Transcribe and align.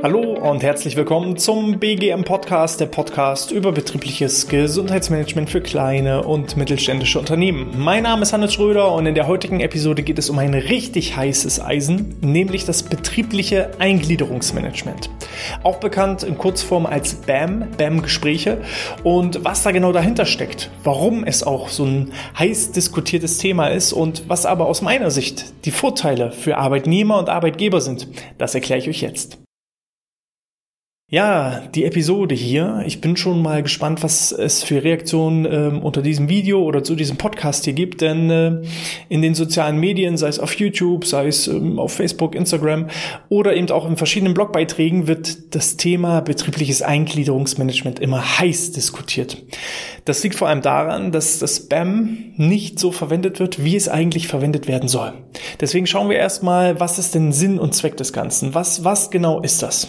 Hallo 0.00 0.34
und 0.34 0.62
herzlich 0.62 0.94
willkommen 0.94 1.36
zum 1.38 1.80
BGM 1.80 2.22
Podcast, 2.22 2.78
der 2.78 2.86
Podcast 2.86 3.50
über 3.50 3.72
betriebliches 3.72 4.46
Gesundheitsmanagement 4.46 5.50
für 5.50 5.60
kleine 5.60 6.22
und 6.22 6.56
mittelständische 6.56 7.18
Unternehmen. 7.18 7.74
Mein 7.76 8.04
Name 8.04 8.22
ist 8.22 8.32
Hannes 8.32 8.54
Schröder 8.54 8.92
und 8.92 9.06
in 9.06 9.16
der 9.16 9.26
heutigen 9.26 9.58
Episode 9.58 10.04
geht 10.04 10.20
es 10.20 10.30
um 10.30 10.38
ein 10.38 10.54
richtig 10.54 11.16
heißes 11.16 11.60
Eisen, 11.60 12.14
nämlich 12.20 12.64
das 12.64 12.84
betriebliche 12.84 13.72
Eingliederungsmanagement. 13.80 15.10
Auch 15.64 15.78
bekannt 15.78 16.22
in 16.22 16.38
Kurzform 16.38 16.86
als 16.86 17.16
BAM, 17.16 17.66
BAM-Gespräche 17.76 18.58
und 19.02 19.44
was 19.44 19.64
da 19.64 19.72
genau 19.72 19.90
dahinter 19.90 20.26
steckt, 20.26 20.70
warum 20.84 21.24
es 21.24 21.42
auch 21.42 21.70
so 21.70 21.84
ein 21.84 22.12
heiß 22.38 22.70
diskutiertes 22.70 23.38
Thema 23.38 23.66
ist 23.66 23.92
und 23.92 24.28
was 24.28 24.46
aber 24.46 24.66
aus 24.66 24.80
meiner 24.80 25.10
Sicht 25.10 25.64
die 25.64 25.72
Vorteile 25.72 26.30
für 26.30 26.56
Arbeitnehmer 26.56 27.18
und 27.18 27.28
Arbeitgeber 27.28 27.80
sind, 27.80 28.06
das 28.38 28.54
erkläre 28.54 28.78
ich 28.78 28.88
euch 28.88 29.00
jetzt. 29.00 29.38
Ja, 31.10 31.62
die 31.74 31.86
Episode 31.86 32.34
hier. 32.34 32.82
Ich 32.84 33.00
bin 33.00 33.16
schon 33.16 33.40
mal 33.40 33.62
gespannt, 33.62 34.02
was 34.02 34.30
es 34.30 34.62
für 34.62 34.84
Reaktionen 34.84 35.46
ähm, 35.46 35.82
unter 35.82 36.02
diesem 36.02 36.28
Video 36.28 36.62
oder 36.62 36.84
zu 36.84 36.94
diesem 36.96 37.16
Podcast 37.16 37.64
hier 37.64 37.72
gibt, 37.72 38.02
denn 38.02 38.28
äh, 38.28 38.60
in 39.08 39.22
den 39.22 39.34
sozialen 39.34 39.78
Medien, 39.78 40.18
sei 40.18 40.28
es 40.28 40.38
auf 40.38 40.52
YouTube, 40.56 41.06
sei 41.06 41.28
es 41.28 41.48
ähm, 41.48 41.78
auf 41.78 41.94
Facebook, 41.94 42.34
Instagram 42.34 42.88
oder 43.30 43.56
eben 43.56 43.70
auch 43.70 43.88
in 43.88 43.96
verschiedenen 43.96 44.34
Blogbeiträgen 44.34 45.06
wird 45.06 45.54
das 45.54 45.78
Thema 45.78 46.20
betriebliches 46.20 46.82
Eingliederungsmanagement 46.82 48.00
immer 48.00 48.38
heiß 48.38 48.72
diskutiert. 48.72 49.38
Das 50.04 50.22
liegt 50.22 50.34
vor 50.34 50.48
allem 50.48 50.60
daran, 50.60 51.10
dass 51.10 51.38
das 51.38 51.56
Spam 51.56 52.18
nicht 52.36 52.78
so 52.78 52.92
verwendet 52.92 53.40
wird, 53.40 53.64
wie 53.64 53.76
es 53.76 53.88
eigentlich 53.88 54.28
verwendet 54.28 54.68
werden 54.68 54.90
soll. 54.90 55.14
Deswegen 55.58 55.86
schauen 55.86 56.10
wir 56.10 56.18
erstmal, 56.18 56.80
was 56.80 56.98
ist 56.98 57.14
denn 57.14 57.32
Sinn 57.32 57.58
und 57.58 57.74
Zweck 57.74 57.96
des 57.96 58.12
Ganzen? 58.12 58.52
Was, 58.52 58.84
was 58.84 59.10
genau 59.10 59.40
ist 59.40 59.62
das? 59.62 59.88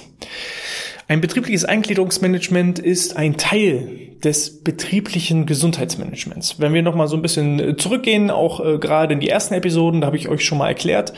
Ein 1.09 1.21
betriebliches 1.21 1.65
Eingliederungsmanagement 1.65 2.77
ist 2.77 3.17
ein 3.17 3.35
Teil 3.35 4.08
des 4.23 4.63
betrieblichen 4.63 5.45
Gesundheitsmanagements. 5.45 6.59
Wenn 6.59 6.73
wir 6.73 6.81
nochmal 6.81 7.07
so 7.07 7.15
ein 7.15 7.21
bisschen 7.21 7.59
äh, 7.59 7.77
zurückgehen, 7.77 8.29
auch 8.31 8.59
äh, 8.63 8.77
gerade 8.77 9.13
in 9.13 9.19
die 9.19 9.29
ersten 9.29 9.53
Episoden, 9.53 10.01
da 10.01 10.07
habe 10.07 10.17
ich 10.17 10.27
euch 10.27 10.45
schon 10.45 10.57
mal 10.57 10.67
erklärt, 10.67 11.13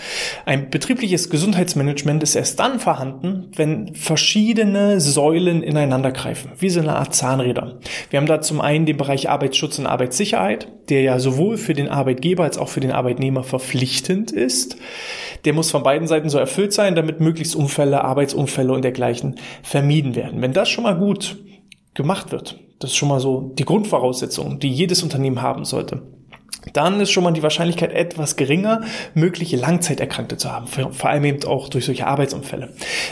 ein 0.45 0.69
betriebliches 0.69 1.29
Gesundheitsmanagement 1.29 2.21
ist 2.21 2.35
erst 2.35 2.59
dann 2.59 2.79
vorhanden, 2.79 3.51
wenn 3.55 3.95
verschiedene 3.95 5.01
Säulen 5.01 5.63
ineinander 5.63 6.11
greifen, 6.11 6.51
wie 6.59 6.69
so 6.69 6.79
eine 6.79 6.95
Art 6.95 7.15
Zahnräder. 7.15 7.79
Wir 8.09 8.19
haben 8.19 8.27
da 8.27 8.41
zum 8.41 8.61
einen 8.61 8.85
den 8.85 8.97
Bereich 8.97 9.29
Arbeitsschutz 9.29 9.79
und 9.79 9.87
Arbeitssicherheit, 9.87 10.67
der 10.89 11.01
ja 11.01 11.19
sowohl 11.19 11.57
für 11.57 11.73
den 11.73 11.89
Arbeitgeber 11.89 12.43
als 12.43 12.57
auch 12.57 12.69
für 12.69 12.81
den 12.81 12.91
Arbeitnehmer 12.91 13.43
verpflichtend 13.43 14.31
ist. 14.31 14.77
Der 15.45 15.53
muss 15.53 15.71
von 15.71 15.83
beiden 15.83 16.07
Seiten 16.07 16.29
so 16.29 16.37
erfüllt 16.37 16.73
sein, 16.73 16.95
damit 16.95 17.19
möglichst 17.19 17.55
Unfälle, 17.55 18.03
Arbeitsunfälle 18.03 18.71
und 18.71 18.83
dergleichen 18.83 19.37
vermieden 19.63 20.15
werden. 20.15 20.41
Wenn 20.41 20.53
das 20.53 20.69
schon 20.69 20.83
mal 20.83 20.97
gut 20.97 21.37
gemacht 21.93 22.31
wird, 22.31 22.59
das 22.81 22.91
ist 22.91 22.97
schon 22.97 23.09
mal 23.09 23.19
so 23.19 23.53
die 23.57 23.65
Grundvoraussetzung, 23.65 24.59
die 24.59 24.69
jedes 24.69 25.03
Unternehmen 25.03 25.41
haben 25.41 25.63
sollte 25.63 26.01
dann 26.73 26.99
ist 26.99 27.11
schon 27.11 27.23
mal 27.23 27.31
die 27.31 27.43
Wahrscheinlichkeit 27.43 27.91
etwas 27.91 28.35
geringer, 28.35 28.81
mögliche 29.13 29.57
Langzeiterkrankte 29.57 30.37
zu 30.37 30.51
haben, 30.51 30.67
vor 30.67 31.09
allem 31.09 31.25
eben 31.25 31.43
auch 31.45 31.69
durch 31.69 31.85
solche 31.85 32.07
Arbeitsunfälle. 32.07 32.69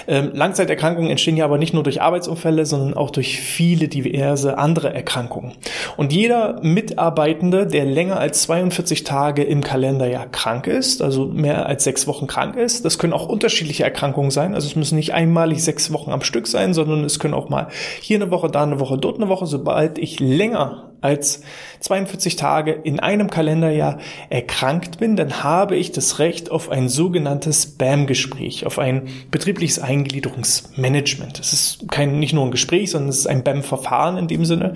Ähm, 0.08 0.32
Langzeiterkrankungen 0.34 1.10
entstehen 1.10 1.36
ja 1.36 1.46
aber 1.46 1.58
nicht 1.58 1.74
nur 1.74 1.84
durch 1.84 2.02
Arbeitsunfälle, 2.02 2.66
sondern 2.66 2.94
auch 2.94 3.10
durch 3.10 3.40
viele 3.40 3.88
diverse 3.88 4.58
andere 4.58 4.94
Erkrankungen. 4.94 5.54
Und 5.98 6.14
jeder 6.14 6.62
Mitarbeitende, 6.62 7.66
der 7.66 7.86
länger 7.86 8.20
als 8.20 8.44
42 8.44 9.04
Tage 9.04 9.44
im 9.44 9.64
Kalenderjahr 9.64 10.28
krank 10.28 10.68
ist, 10.68 11.02
also 11.02 11.26
mehr 11.26 11.66
als 11.66 11.84
sechs 11.84 12.08
Wochen 12.08 12.28
krank 12.28 12.56
ist, 12.56 12.86
das 12.86 13.00
können 13.00 13.14
auch 13.14 13.28
unterschiedliche 13.28 13.84
Erkrankungen 13.84 14.32
sein, 14.32 14.54
also 14.54 14.68
es 14.68 14.76
müssen 14.76 14.96
nicht 14.96 15.14
einmalig 15.14 15.64
sechs 15.64 15.92
Wochen 15.92 16.12
am 16.12 16.22
Stück 16.22 16.48
sein, 16.48 16.74
sondern 16.74 17.04
es 17.04 17.20
können 17.20 17.34
auch 17.34 17.50
mal 17.50 17.68
hier 18.02 18.18
eine 18.18 18.32
Woche, 18.32 18.50
da 18.50 18.64
eine 18.64 18.80
Woche, 18.80 18.98
dort 18.98 19.18
eine 19.18 19.30
Woche, 19.30 19.48
sobald 19.48 19.98
ich 19.98 20.20
länger 20.20 20.89
als 21.02 21.42
42 21.80 22.36
Tage 22.36 22.72
in 22.72 23.00
einem 23.00 23.30
Kalenderjahr 23.30 24.00
erkrankt 24.30 25.00
bin, 25.00 25.16
dann 25.16 25.44
habe 25.44 25.76
ich 25.76 25.92
das 25.92 26.20
Recht 26.20 26.52
auf 26.52 26.70
ein 26.70 26.90
sogenanntes 26.90 27.66
BAM-Gespräch, 27.78 28.66
auf 28.66 28.80
ein 28.80 29.08
betriebliches 29.32 29.80
Eingliederungsmanagement. 29.80 31.40
Es 31.40 31.54
ist 31.54 31.90
kein, 31.90 32.20
nicht 32.20 32.34
nur 32.34 32.46
ein 32.46 32.52
Gespräch, 32.52 32.92
sondern 32.92 33.10
es 33.10 33.20
ist 33.20 33.28
ein 33.28 33.44
BAM-Verfahren 33.44 34.18
in 34.18 34.28
dem 34.28 34.46
Sinne. 34.46 34.74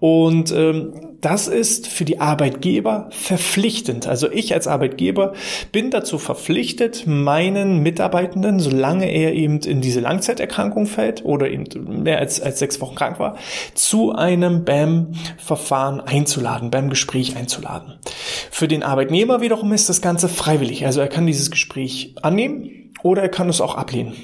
Und 0.00 0.52
ähm, 0.52 0.92
das 1.26 1.48
ist 1.48 1.88
für 1.88 2.04
die 2.04 2.20
Arbeitgeber 2.20 3.08
verpflichtend. 3.10 4.06
Also 4.06 4.30
ich 4.30 4.54
als 4.54 4.68
Arbeitgeber 4.68 5.32
bin 5.72 5.90
dazu 5.90 6.18
verpflichtet, 6.18 7.04
meinen 7.04 7.82
Mitarbeitenden, 7.82 8.60
solange 8.60 9.10
er 9.10 9.34
eben 9.34 9.58
in 9.58 9.80
diese 9.80 9.98
Langzeiterkrankung 9.98 10.86
fällt 10.86 11.24
oder 11.24 11.50
eben 11.50 12.04
mehr 12.04 12.20
als, 12.20 12.40
als 12.40 12.60
sechs 12.60 12.80
Wochen 12.80 12.94
krank 12.94 13.18
war, 13.18 13.36
zu 13.74 14.12
einem 14.12 14.64
BAM-Verfahren 14.64 15.98
einzuladen, 16.00 16.70
BAM-Gespräch 16.70 17.36
einzuladen. 17.36 17.94
Für 18.52 18.68
den 18.68 18.84
Arbeitnehmer 18.84 19.40
wiederum 19.40 19.72
ist 19.72 19.88
das 19.88 20.00
Ganze 20.00 20.28
freiwillig. 20.28 20.86
Also 20.86 21.00
er 21.00 21.08
kann 21.08 21.26
dieses 21.26 21.50
Gespräch 21.50 22.14
annehmen 22.22 22.92
oder 23.02 23.22
er 23.22 23.30
kann 23.30 23.48
es 23.48 23.60
auch 23.60 23.74
ablehnen. 23.74 24.14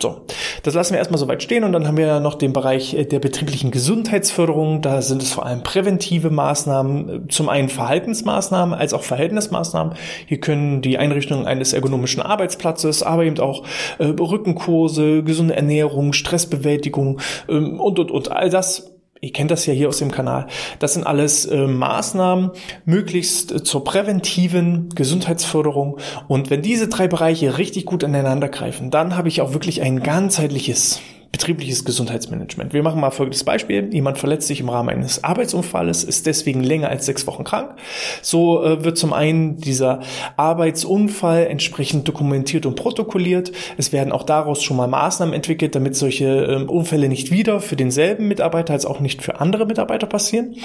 So, 0.00 0.20
das 0.62 0.74
lassen 0.74 0.92
wir 0.92 0.98
erstmal 0.98 1.18
soweit 1.18 1.42
stehen 1.42 1.64
und 1.64 1.72
dann 1.72 1.88
haben 1.88 1.96
wir 1.96 2.20
noch 2.20 2.36
den 2.36 2.52
Bereich 2.52 2.94
äh, 2.94 3.04
der 3.04 3.18
betrieblichen 3.18 3.72
Gesundheitsförderung. 3.72 4.80
Da 4.80 5.02
sind 5.02 5.24
es 5.24 5.32
vor 5.32 5.44
allem 5.44 5.64
präventive 5.64 6.30
Maßnahmen, 6.30 7.08
äh, 7.08 7.28
zum 7.28 7.48
einen 7.48 7.68
Verhaltensmaßnahmen 7.68 8.74
als 8.74 8.94
auch 8.94 9.02
Verhältnismaßnahmen. 9.02 9.94
Hier 10.26 10.38
können 10.38 10.82
die 10.82 10.98
Einrichtung 10.98 11.48
eines 11.48 11.72
ergonomischen 11.72 12.22
Arbeitsplatzes, 12.22 13.02
aber 13.02 13.24
eben 13.24 13.40
auch 13.40 13.64
äh, 13.98 14.04
Rückenkurse, 14.04 15.24
gesunde 15.24 15.56
Ernährung, 15.56 16.12
Stressbewältigung 16.12 17.20
ähm, 17.48 17.80
und 17.80 17.98
und 17.98 18.12
und 18.12 18.30
all 18.30 18.50
das 18.50 18.97
Ihr 19.20 19.32
kennt 19.32 19.50
das 19.50 19.66
ja 19.66 19.72
hier 19.72 19.88
aus 19.88 19.98
dem 19.98 20.10
Kanal. 20.10 20.46
Das 20.78 20.94
sind 20.94 21.06
alles 21.06 21.44
äh, 21.46 21.66
Maßnahmen, 21.66 22.50
möglichst 22.84 23.52
äh, 23.52 23.62
zur 23.62 23.84
präventiven 23.84 24.90
Gesundheitsförderung. 24.94 25.98
Und 26.28 26.50
wenn 26.50 26.62
diese 26.62 26.88
drei 26.88 27.08
Bereiche 27.08 27.58
richtig 27.58 27.84
gut 27.84 28.02
ineinander 28.02 28.48
greifen, 28.48 28.90
dann 28.90 29.16
habe 29.16 29.28
ich 29.28 29.40
auch 29.40 29.52
wirklich 29.52 29.82
ein 29.82 30.02
ganzheitliches 30.02 31.00
betriebliches 31.32 31.84
Gesundheitsmanagement. 31.84 32.72
Wir 32.72 32.82
machen 32.82 33.00
mal 33.00 33.10
folgendes 33.10 33.44
Beispiel. 33.44 33.92
Jemand 33.92 34.18
verletzt 34.18 34.48
sich 34.48 34.60
im 34.60 34.70
Rahmen 34.70 34.88
eines 34.88 35.24
Arbeitsunfalles, 35.24 36.02
ist 36.02 36.26
deswegen 36.26 36.62
länger 36.62 36.88
als 36.88 37.06
sechs 37.06 37.26
Wochen 37.26 37.44
krank. 37.44 37.74
So 38.22 38.64
äh, 38.64 38.82
wird 38.82 38.96
zum 38.96 39.12
einen 39.12 39.58
dieser 39.58 40.00
Arbeitsunfall 40.36 41.46
entsprechend 41.46 42.08
dokumentiert 42.08 42.64
und 42.64 42.76
protokolliert. 42.76 43.52
Es 43.76 43.92
werden 43.92 44.10
auch 44.10 44.22
daraus 44.22 44.62
schon 44.62 44.78
mal 44.78 44.88
Maßnahmen 44.88 45.34
entwickelt, 45.34 45.74
damit 45.74 45.96
solche 45.96 46.26
äh, 46.26 46.64
Unfälle 46.64 47.08
nicht 47.08 47.30
wieder 47.30 47.60
für 47.60 47.76
denselben 47.76 48.26
Mitarbeiter 48.28 48.72
als 48.72 48.86
auch 48.86 49.00
nicht 49.00 49.22
für 49.22 49.38
andere 49.40 49.66
Mitarbeiter 49.66 50.06
passieren. 50.06 50.56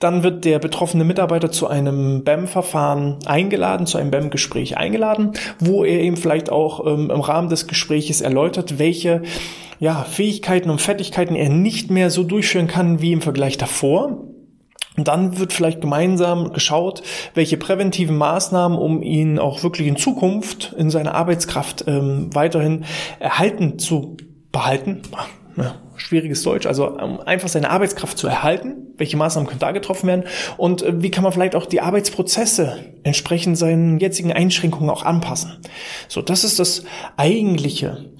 Dann 0.00 0.22
wird 0.22 0.44
der 0.44 0.58
betroffene 0.58 1.04
Mitarbeiter 1.04 1.50
zu 1.50 1.66
einem 1.66 2.24
BAM-Verfahren 2.24 3.16
eingeladen, 3.24 3.86
zu 3.86 3.96
einem 3.96 4.10
BAM-Gespräch 4.10 4.76
eingeladen, 4.76 5.32
wo 5.58 5.82
er 5.82 6.00
eben 6.00 6.18
vielleicht 6.18 6.50
auch 6.50 6.86
ähm, 6.86 7.10
im 7.10 7.20
Rahmen 7.20 7.48
des 7.48 7.66
Gespräches 7.66 8.20
erläutert, 8.20 8.78
welche 8.78 9.22
ja, 9.80 10.04
Fähigkeiten 10.04 10.70
und 10.70 10.80
Fertigkeiten 10.80 11.34
er 11.34 11.48
nicht 11.48 11.90
mehr 11.90 12.10
so 12.10 12.22
durchführen 12.22 12.68
kann 12.68 13.00
wie 13.00 13.12
im 13.12 13.22
Vergleich 13.22 13.56
davor. 13.56 14.18
Und 14.96 15.08
dann 15.08 15.38
wird 15.38 15.54
vielleicht 15.54 15.80
gemeinsam 15.80 16.52
geschaut, 16.52 17.02
welche 17.34 17.56
präventiven 17.56 18.18
Maßnahmen, 18.18 18.76
um 18.76 19.02
ihn 19.02 19.38
auch 19.38 19.62
wirklich 19.62 19.88
in 19.88 19.96
Zukunft 19.96 20.74
in 20.76 20.90
seiner 20.90 21.14
Arbeitskraft 21.14 21.84
ähm, 21.86 22.28
weiterhin 22.34 22.84
erhalten 23.18 23.78
zu 23.78 24.18
behalten. 24.52 25.00
Ja, 25.56 25.76
schwieriges 25.96 26.42
Deutsch, 26.42 26.66
also 26.66 26.88
um 26.90 27.20
einfach 27.20 27.48
seine 27.48 27.70
Arbeitskraft 27.70 28.18
zu 28.18 28.26
erhalten. 28.26 28.94
Welche 28.98 29.16
Maßnahmen 29.16 29.48
können 29.48 29.60
da 29.60 29.72
getroffen 29.72 30.08
werden? 30.08 30.24
Und 30.58 30.82
äh, 30.82 31.02
wie 31.02 31.10
kann 31.10 31.24
man 31.24 31.32
vielleicht 31.32 31.54
auch 31.54 31.66
die 31.66 31.80
Arbeitsprozesse 31.80 32.84
entsprechend 33.02 33.56
seinen 33.56 33.98
jetzigen 33.98 34.32
Einschränkungen 34.32 34.90
auch 34.90 35.04
anpassen? 35.04 35.56
So, 36.08 36.20
das 36.20 36.44
ist 36.44 36.58
das 36.58 36.84
eigentliche 37.16 38.10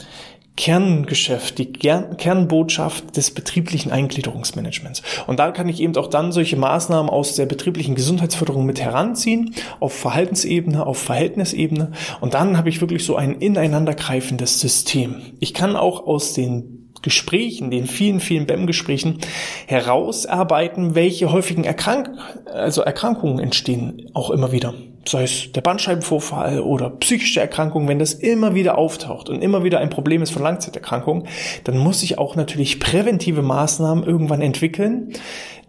Kerngeschäft, 0.61 1.57
die 1.57 1.73
Kernbotschaft 1.73 3.17
des 3.17 3.31
betrieblichen 3.31 3.93
Eingliederungsmanagements. 3.93 5.01
Und 5.27 5.39
da 5.39 5.53
kann 5.53 5.71
ich 5.71 5.81
eben 5.81 5.97
auch 5.97 6.09
dann 6.09 6.33
solche 6.33 6.59
Maßnahmen 6.59 7.09
aus 7.09 7.35
der 7.35 7.47
betrieblichen 7.47 7.95
Gesundheitsförderung 7.95 8.67
mit 8.67 8.79
heranziehen, 8.79 9.55
auf 9.81 9.95
Verhaltensebene, 9.95 10.85
auf 10.85 10.99
Verhältnisebene. 10.99 11.93
Und 12.21 12.35
dann 12.35 12.59
habe 12.59 12.69
ich 12.69 12.83
wirklich 12.83 13.07
so 13.07 13.17
ein 13.17 13.37
ineinandergreifendes 13.37 14.61
System. 14.61 15.23
Ich 15.41 15.55
kann 15.55 15.77
auch 15.77 16.07
aus 16.07 16.35
den 16.35 16.80
Gesprächen, 17.03 17.71
den 17.71 17.87
vielen, 17.87 18.21
vielen 18.21 18.47
BEM-Gesprächen 18.47 19.19
herausarbeiten, 19.67 20.95
welche 20.95 21.33
häufigen 21.33 21.65
Erkrank 21.65 22.11
also 22.47 22.83
Erkrankungen 22.83 23.39
entstehen 23.39 24.11
auch 24.15 24.31
immer 24.31 24.53
wieder 24.53 24.75
sei 25.09 25.25
es 25.25 25.53
der 25.53 25.61
Bandscheibenvorfall 25.61 26.61
oder 26.61 26.91
psychische 26.91 27.41
Erkrankungen, 27.41 27.89
wenn 27.89 27.99
das 27.99 28.15
immer 28.15 28.55
wieder 28.55 28.77
auftaucht 28.79 29.29
und 29.29 29.43
immer 29.43 29.65
wieder 29.65 29.81
ein 29.81 29.91
Problem 29.91 30.23
ist 30.23 30.31
von 30.31 30.43
Langzeiterkrankungen, 30.43 31.27
dann 31.65 31.79
muss 31.79 32.03
ich 32.03 32.19
auch 32.19 32.37
natürlich 32.37 32.81
präventive 32.81 33.43
Maßnahmen 33.43 34.05
irgendwann 34.05 34.43
entwickeln, 34.43 35.15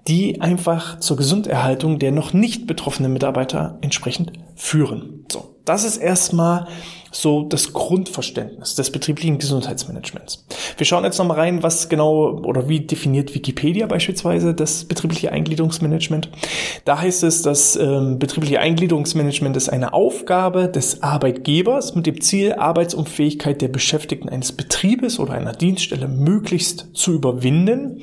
die 0.07 0.42
einfach 0.42 1.00
zur 1.00 1.18
Gesunderhaltung 1.18 2.00
der 2.00 2.12
noch 2.12 2.33
nicht 2.33 2.68
betroffenen 2.68 3.13
Mitarbeiter 3.13 3.78
entsprechend 3.81 4.33
führen. 4.56 5.25
So, 5.31 5.56
das 5.66 5.83
ist 5.83 5.98
erstmal 5.98 6.68
so 7.12 7.44
das 7.44 7.74
Grundverständnis 7.74 8.75
des 8.75 8.90
betrieblichen 8.92 9.38
Gesundheitsmanagements. 9.38 10.46
Wir 10.78 10.86
schauen 10.86 11.04
jetzt 11.04 11.18
nochmal 11.18 11.38
rein, 11.38 11.62
was 11.62 11.90
genau 11.90 12.42
oder 12.44 12.69
wie 12.69 12.80
definiert 12.80 13.36
Wikipedia 13.36 13.86
beispielsweise 13.86 14.54
das 14.54 14.86
betriebliche 14.86 15.31
Eingliederungsmanagement. 15.31 16.30
Da 16.86 17.00
heißt 17.00 17.24
es, 17.24 17.42
das 17.42 17.75
ähm, 17.75 18.18
betriebliche 18.18 18.60
Eingliederungsmanagement 18.60 19.58
ist 19.58 19.69
eine 19.69 19.94
Aufgabe 19.94 20.69
des 20.69 21.04
Arbeitgebers 21.04 21.96
mit 21.96 22.08
dem 22.08 22.22
Ziel, 22.22 22.54
Arbeitsunfähigkeit 22.54 23.62
der 23.62 23.68
Beschäftigten 23.68 24.30
eines 24.30 24.54
Betriebes 24.54 25.19
oder 25.19 25.34
einer 25.34 25.54
Dienststelle 25.54 26.07
möglichst 26.07 26.88
zu 26.94 27.14
überwinden 27.14 28.02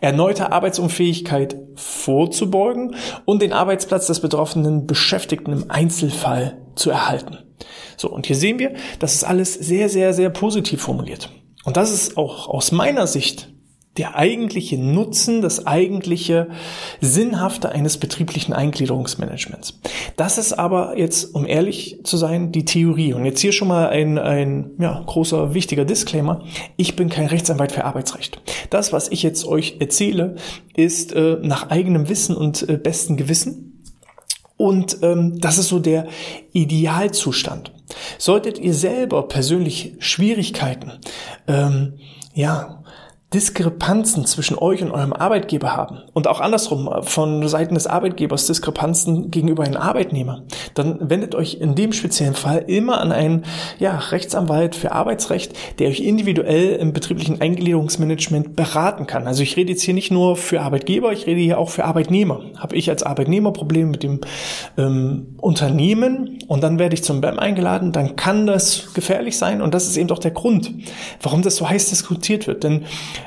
erneute 0.00 0.52
Arbeitsunfähigkeit 0.52 1.56
vorzubeugen 1.76 2.94
und 3.24 3.40
den 3.40 3.52
Arbeitsplatz 3.52 4.06
des 4.06 4.20
betroffenen 4.20 4.86
Beschäftigten 4.86 5.52
im 5.52 5.70
Einzelfall 5.70 6.58
zu 6.74 6.90
erhalten. 6.90 7.43
So, 7.96 8.10
und 8.10 8.26
hier 8.26 8.36
sehen 8.36 8.58
wir, 8.58 8.74
das 8.98 9.14
ist 9.14 9.24
alles 9.24 9.54
sehr, 9.54 9.88
sehr, 9.88 10.12
sehr 10.14 10.30
positiv 10.30 10.82
formuliert. 10.82 11.30
Und 11.64 11.76
das 11.76 11.90
ist 11.90 12.16
auch 12.16 12.48
aus 12.48 12.72
meiner 12.72 13.06
Sicht 13.06 13.54
der 13.96 14.16
eigentliche 14.16 14.76
Nutzen, 14.76 15.40
das 15.40 15.66
eigentliche 15.66 16.48
Sinnhafte 17.00 17.70
eines 17.70 17.98
betrieblichen 17.98 18.52
Eingliederungsmanagements. 18.52 19.78
Das 20.16 20.36
ist 20.36 20.52
aber 20.52 20.98
jetzt, 20.98 21.34
um 21.34 21.46
ehrlich 21.46 22.00
zu 22.02 22.16
sein, 22.16 22.50
die 22.50 22.64
Theorie. 22.64 23.12
Und 23.12 23.24
jetzt 23.24 23.40
hier 23.40 23.52
schon 23.52 23.68
mal 23.68 23.88
ein, 23.88 24.18
ein 24.18 24.72
ja, 24.78 25.00
großer, 25.06 25.54
wichtiger 25.54 25.84
Disclaimer. 25.84 26.42
Ich 26.76 26.96
bin 26.96 27.08
kein 27.08 27.26
Rechtsanwalt 27.26 27.70
für 27.70 27.84
Arbeitsrecht. 27.84 28.40
Das, 28.70 28.92
was 28.92 29.08
ich 29.08 29.22
jetzt 29.22 29.46
euch 29.46 29.76
erzähle, 29.78 30.36
ist 30.74 31.12
äh, 31.12 31.38
nach 31.40 31.70
eigenem 31.70 32.08
Wissen 32.08 32.36
und 32.36 32.68
äh, 32.68 32.76
besten 32.76 33.16
Gewissen. 33.16 33.82
Und 34.56 34.98
ähm, 35.02 35.40
das 35.40 35.58
ist 35.58 35.68
so 35.68 35.78
der 35.78 36.08
Idealzustand. 36.52 37.73
Solltet 38.18 38.58
ihr 38.58 38.74
selber 38.74 39.28
persönlich 39.28 39.94
Schwierigkeiten, 39.98 40.92
ähm, 41.46 41.98
ja, 42.34 42.83
Diskrepanzen 43.34 44.26
zwischen 44.26 44.56
euch 44.56 44.80
und 44.82 44.92
eurem 44.92 45.12
Arbeitgeber 45.12 45.74
haben 45.74 45.98
und 46.12 46.28
auch 46.28 46.40
andersrum 46.40 46.88
von 47.02 47.46
Seiten 47.48 47.74
des 47.74 47.88
Arbeitgebers 47.88 48.46
Diskrepanzen 48.46 49.32
gegenüber 49.32 49.64
einem 49.64 49.76
Arbeitnehmer, 49.76 50.44
dann 50.74 51.10
wendet 51.10 51.34
euch 51.34 51.54
in 51.54 51.74
dem 51.74 51.92
speziellen 51.92 52.34
Fall 52.34 52.64
immer 52.68 53.00
an 53.00 53.10
einen 53.10 53.44
ja, 53.80 53.98
Rechtsanwalt 53.98 54.76
für 54.76 54.92
Arbeitsrecht, 54.92 55.52
der 55.80 55.88
euch 55.88 55.98
individuell 55.98 56.76
im 56.76 56.92
betrieblichen 56.92 57.40
Eingliederungsmanagement 57.40 58.54
beraten 58.54 59.08
kann. 59.08 59.26
Also 59.26 59.42
ich 59.42 59.56
rede 59.56 59.72
jetzt 59.72 59.82
hier 59.82 59.94
nicht 59.94 60.12
nur 60.12 60.36
für 60.36 60.60
Arbeitgeber, 60.60 61.12
ich 61.12 61.26
rede 61.26 61.40
hier 61.40 61.58
auch 61.58 61.70
für 61.70 61.84
Arbeitnehmer. 61.84 62.40
Habe 62.56 62.76
ich 62.76 62.88
als 62.88 63.02
Arbeitnehmer 63.02 63.52
Probleme 63.52 63.90
mit 63.90 64.04
dem 64.04 64.20
ähm, 64.78 65.34
Unternehmen 65.40 66.38
und 66.46 66.62
dann 66.62 66.78
werde 66.78 66.94
ich 66.94 67.02
zum 67.02 67.20
BAM 67.20 67.40
eingeladen, 67.40 67.90
dann 67.90 68.14
kann 68.14 68.46
das 68.46 68.94
gefährlich 68.94 69.36
sein 69.36 69.60
und 69.60 69.74
das 69.74 69.88
ist 69.88 69.96
eben 69.96 70.08
doch 70.08 70.20
der 70.20 70.30
Grund, 70.30 70.72
warum 71.20 71.42
das 71.42 71.56
so 71.56 71.68
heiß 71.68 71.90
diskutiert 71.90 72.46
wird. 72.46 72.62
Denn 72.62 72.84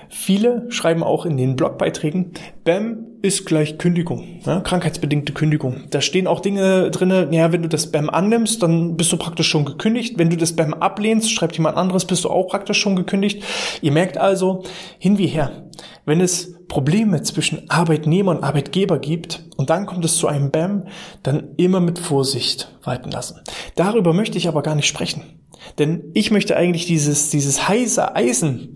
Viele 0.09 0.65
schreiben 0.69 1.03
auch 1.03 1.25
in 1.25 1.38
den 1.38 1.55
Blogbeiträgen, 1.55 2.31
BAM 2.63 3.05
ist 3.21 3.45
gleich 3.45 3.77
Kündigung, 3.77 4.41
ja, 4.45 4.59
krankheitsbedingte 4.61 5.33
Kündigung. 5.33 5.83
Da 5.89 6.01
stehen 6.01 6.27
auch 6.27 6.39
Dinge 6.39 6.91
drinne, 6.91 7.27
ja, 7.31 7.51
wenn 7.51 7.61
du 7.61 7.69
das 7.69 7.91
BAM 7.91 8.09
annimmst, 8.09 8.61
dann 8.63 8.95
bist 8.95 9.11
du 9.11 9.17
praktisch 9.17 9.47
schon 9.47 9.65
gekündigt. 9.65 10.17
Wenn 10.17 10.29
du 10.29 10.38
das 10.38 10.55
BAM 10.55 10.73
ablehnst, 10.73 11.31
schreibt 11.31 11.57
jemand 11.57 11.77
anderes, 11.77 12.05
bist 12.05 12.23
du 12.25 12.29
auch 12.29 12.47
praktisch 12.47 12.79
schon 12.79 12.95
gekündigt. 12.95 13.44
Ihr 13.81 13.91
merkt 13.91 14.17
also, 14.17 14.63
hin 14.99 15.17
wie 15.17 15.27
her, 15.27 15.69
wenn 16.05 16.21
es 16.21 16.55
Probleme 16.67 17.21
zwischen 17.23 17.69
Arbeitnehmer 17.69 18.31
und 18.31 18.44
Arbeitgeber 18.44 18.99
gibt 18.99 19.45
und 19.57 19.69
dann 19.69 19.85
kommt 19.85 20.05
es 20.05 20.17
zu 20.17 20.27
einem 20.27 20.51
BAM, 20.51 20.88
dann 21.23 21.55
immer 21.57 21.79
mit 21.79 21.99
Vorsicht 21.99 22.75
walten 22.83 23.11
lassen. 23.11 23.41
Darüber 23.75 24.13
möchte 24.13 24.38
ich 24.38 24.47
aber 24.47 24.61
gar 24.61 24.75
nicht 24.75 24.88
sprechen. 24.88 25.23
Denn 25.79 26.11
ich 26.13 26.31
möchte 26.31 26.55
eigentlich 26.55 26.85
dieses, 26.85 27.29
dieses 27.29 27.67
heiße 27.67 28.15
Eisen 28.15 28.75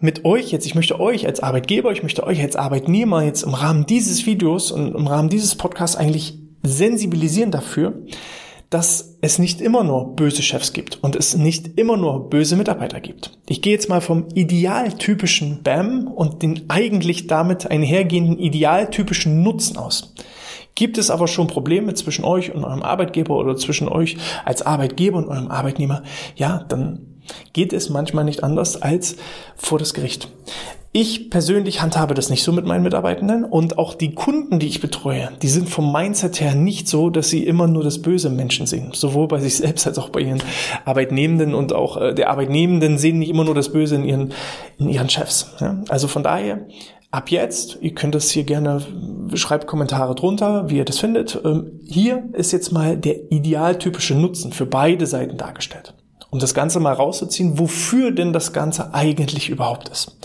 mit 0.00 0.24
euch 0.24 0.50
jetzt, 0.50 0.66
ich 0.66 0.74
möchte 0.74 0.98
euch 0.98 1.26
als 1.26 1.40
Arbeitgeber, 1.40 1.92
ich 1.92 2.02
möchte 2.02 2.24
euch 2.26 2.40
als 2.40 2.56
Arbeitnehmer 2.56 3.22
jetzt 3.22 3.42
im 3.42 3.54
Rahmen 3.54 3.86
dieses 3.86 4.26
Videos 4.26 4.72
und 4.72 4.94
im 4.94 5.06
Rahmen 5.06 5.28
dieses 5.28 5.54
Podcasts 5.54 5.96
eigentlich 5.96 6.38
sensibilisieren 6.62 7.50
dafür, 7.50 8.02
dass 8.70 9.18
es 9.20 9.38
nicht 9.38 9.60
immer 9.60 9.82
nur 9.82 10.14
böse 10.14 10.42
Chefs 10.42 10.72
gibt 10.72 11.02
und 11.02 11.16
es 11.16 11.36
nicht 11.36 11.78
immer 11.78 11.96
nur 11.96 12.30
böse 12.30 12.56
Mitarbeiter 12.56 13.00
gibt. 13.00 13.32
Ich 13.48 13.62
gehe 13.62 13.72
jetzt 13.72 13.88
mal 13.88 14.00
vom 14.00 14.28
idealtypischen 14.34 15.62
BAM 15.62 16.06
und 16.06 16.42
den 16.42 16.64
eigentlich 16.68 17.26
damit 17.26 17.70
einhergehenden 17.70 18.38
idealtypischen 18.38 19.42
Nutzen 19.42 19.76
aus. 19.76 20.14
Gibt 20.76 20.98
es 20.98 21.10
aber 21.10 21.26
schon 21.26 21.48
Probleme 21.48 21.94
zwischen 21.94 22.24
euch 22.24 22.54
und 22.54 22.64
eurem 22.64 22.82
Arbeitgeber 22.82 23.36
oder 23.36 23.56
zwischen 23.56 23.88
euch 23.88 24.16
als 24.44 24.62
Arbeitgeber 24.62 25.18
und 25.18 25.28
eurem 25.28 25.48
Arbeitnehmer? 25.48 26.04
Ja, 26.36 26.64
dann 26.68 27.09
geht 27.52 27.72
es 27.72 27.90
manchmal 27.90 28.24
nicht 28.24 28.44
anders 28.44 28.80
als 28.80 29.16
vor 29.56 29.78
das 29.78 29.94
Gericht. 29.94 30.28
Ich 30.92 31.30
persönlich 31.30 31.82
handhabe 31.82 32.14
das 32.14 32.30
nicht 32.30 32.42
so 32.42 32.50
mit 32.50 32.66
meinen 32.66 32.82
Mitarbeitenden 32.82 33.44
und 33.44 33.78
auch 33.78 33.94
die 33.94 34.12
Kunden, 34.12 34.58
die 34.58 34.66
ich 34.66 34.80
betreue, 34.80 35.30
die 35.40 35.48
sind 35.48 35.68
vom 35.68 35.92
Mindset 35.92 36.40
her 36.40 36.56
nicht 36.56 36.88
so, 36.88 37.10
dass 37.10 37.30
sie 37.30 37.46
immer 37.46 37.68
nur 37.68 37.84
das 37.84 38.02
böse 38.02 38.28
Menschen 38.28 38.66
sehen. 38.66 38.90
Sowohl 38.92 39.28
bei 39.28 39.38
sich 39.38 39.54
selbst 39.54 39.86
als 39.86 39.98
auch 39.98 40.08
bei 40.08 40.18
ihren 40.18 40.42
Arbeitnehmenden 40.84 41.54
und 41.54 41.72
auch 41.72 41.96
äh, 41.96 42.12
der 42.12 42.28
Arbeitnehmenden 42.28 42.98
sehen 42.98 43.20
nicht 43.20 43.30
immer 43.30 43.44
nur 43.44 43.54
das 43.54 43.70
Böse 43.70 43.94
in 43.94 44.04
ihren, 44.04 44.34
in 44.78 44.88
ihren 44.88 45.08
Chefs. 45.08 45.54
Also 45.88 46.08
von 46.08 46.24
daher, 46.24 46.66
ab 47.12 47.30
jetzt, 47.30 47.78
ihr 47.80 47.94
könnt 47.94 48.16
das 48.16 48.28
hier 48.30 48.42
gerne, 48.42 48.82
schreibt 49.34 49.68
Kommentare 49.68 50.16
drunter, 50.16 50.70
wie 50.70 50.78
ihr 50.78 50.84
das 50.84 50.98
findet. 50.98 51.40
Ähm, 51.44 51.78
hier 51.86 52.24
ist 52.32 52.50
jetzt 52.50 52.72
mal 52.72 52.96
der 52.96 53.30
idealtypische 53.30 54.16
Nutzen 54.16 54.50
für 54.50 54.66
beide 54.66 55.06
Seiten 55.06 55.36
dargestellt 55.36 55.94
um 56.30 56.38
das 56.38 56.54
Ganze 56.54 56.80
mal 56.80 56.92
rauszuziehen, 56.92 57.58
wofür 57.58 58.12
denn 58.12 58.32
das 58.32 58.52
Ganze 58.52 58.94
eigentlich 58.94 59.48
überhaupt 59.48 59.88
ist. 59.88 60.16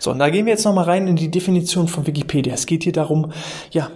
So, 0.00 0.10
und 0.10 0.18
da 0.18 0.28
gehen 0.28 0.46
wir 0.46 0.52
jetzt 0.52 0.64
nochmal 0.64 0.84
rein 0.84 1.06
in 1.06 1.16
die 1.16 1.30
Definition 1.30 1.88
von 1.88 2.06
Wikipedia. 2.06 2.52
Es 2.52 2.66
geht 2.66 2.82
hier 2.82 2.92
darum, 2.92 3.32
ja, 3.70 3.90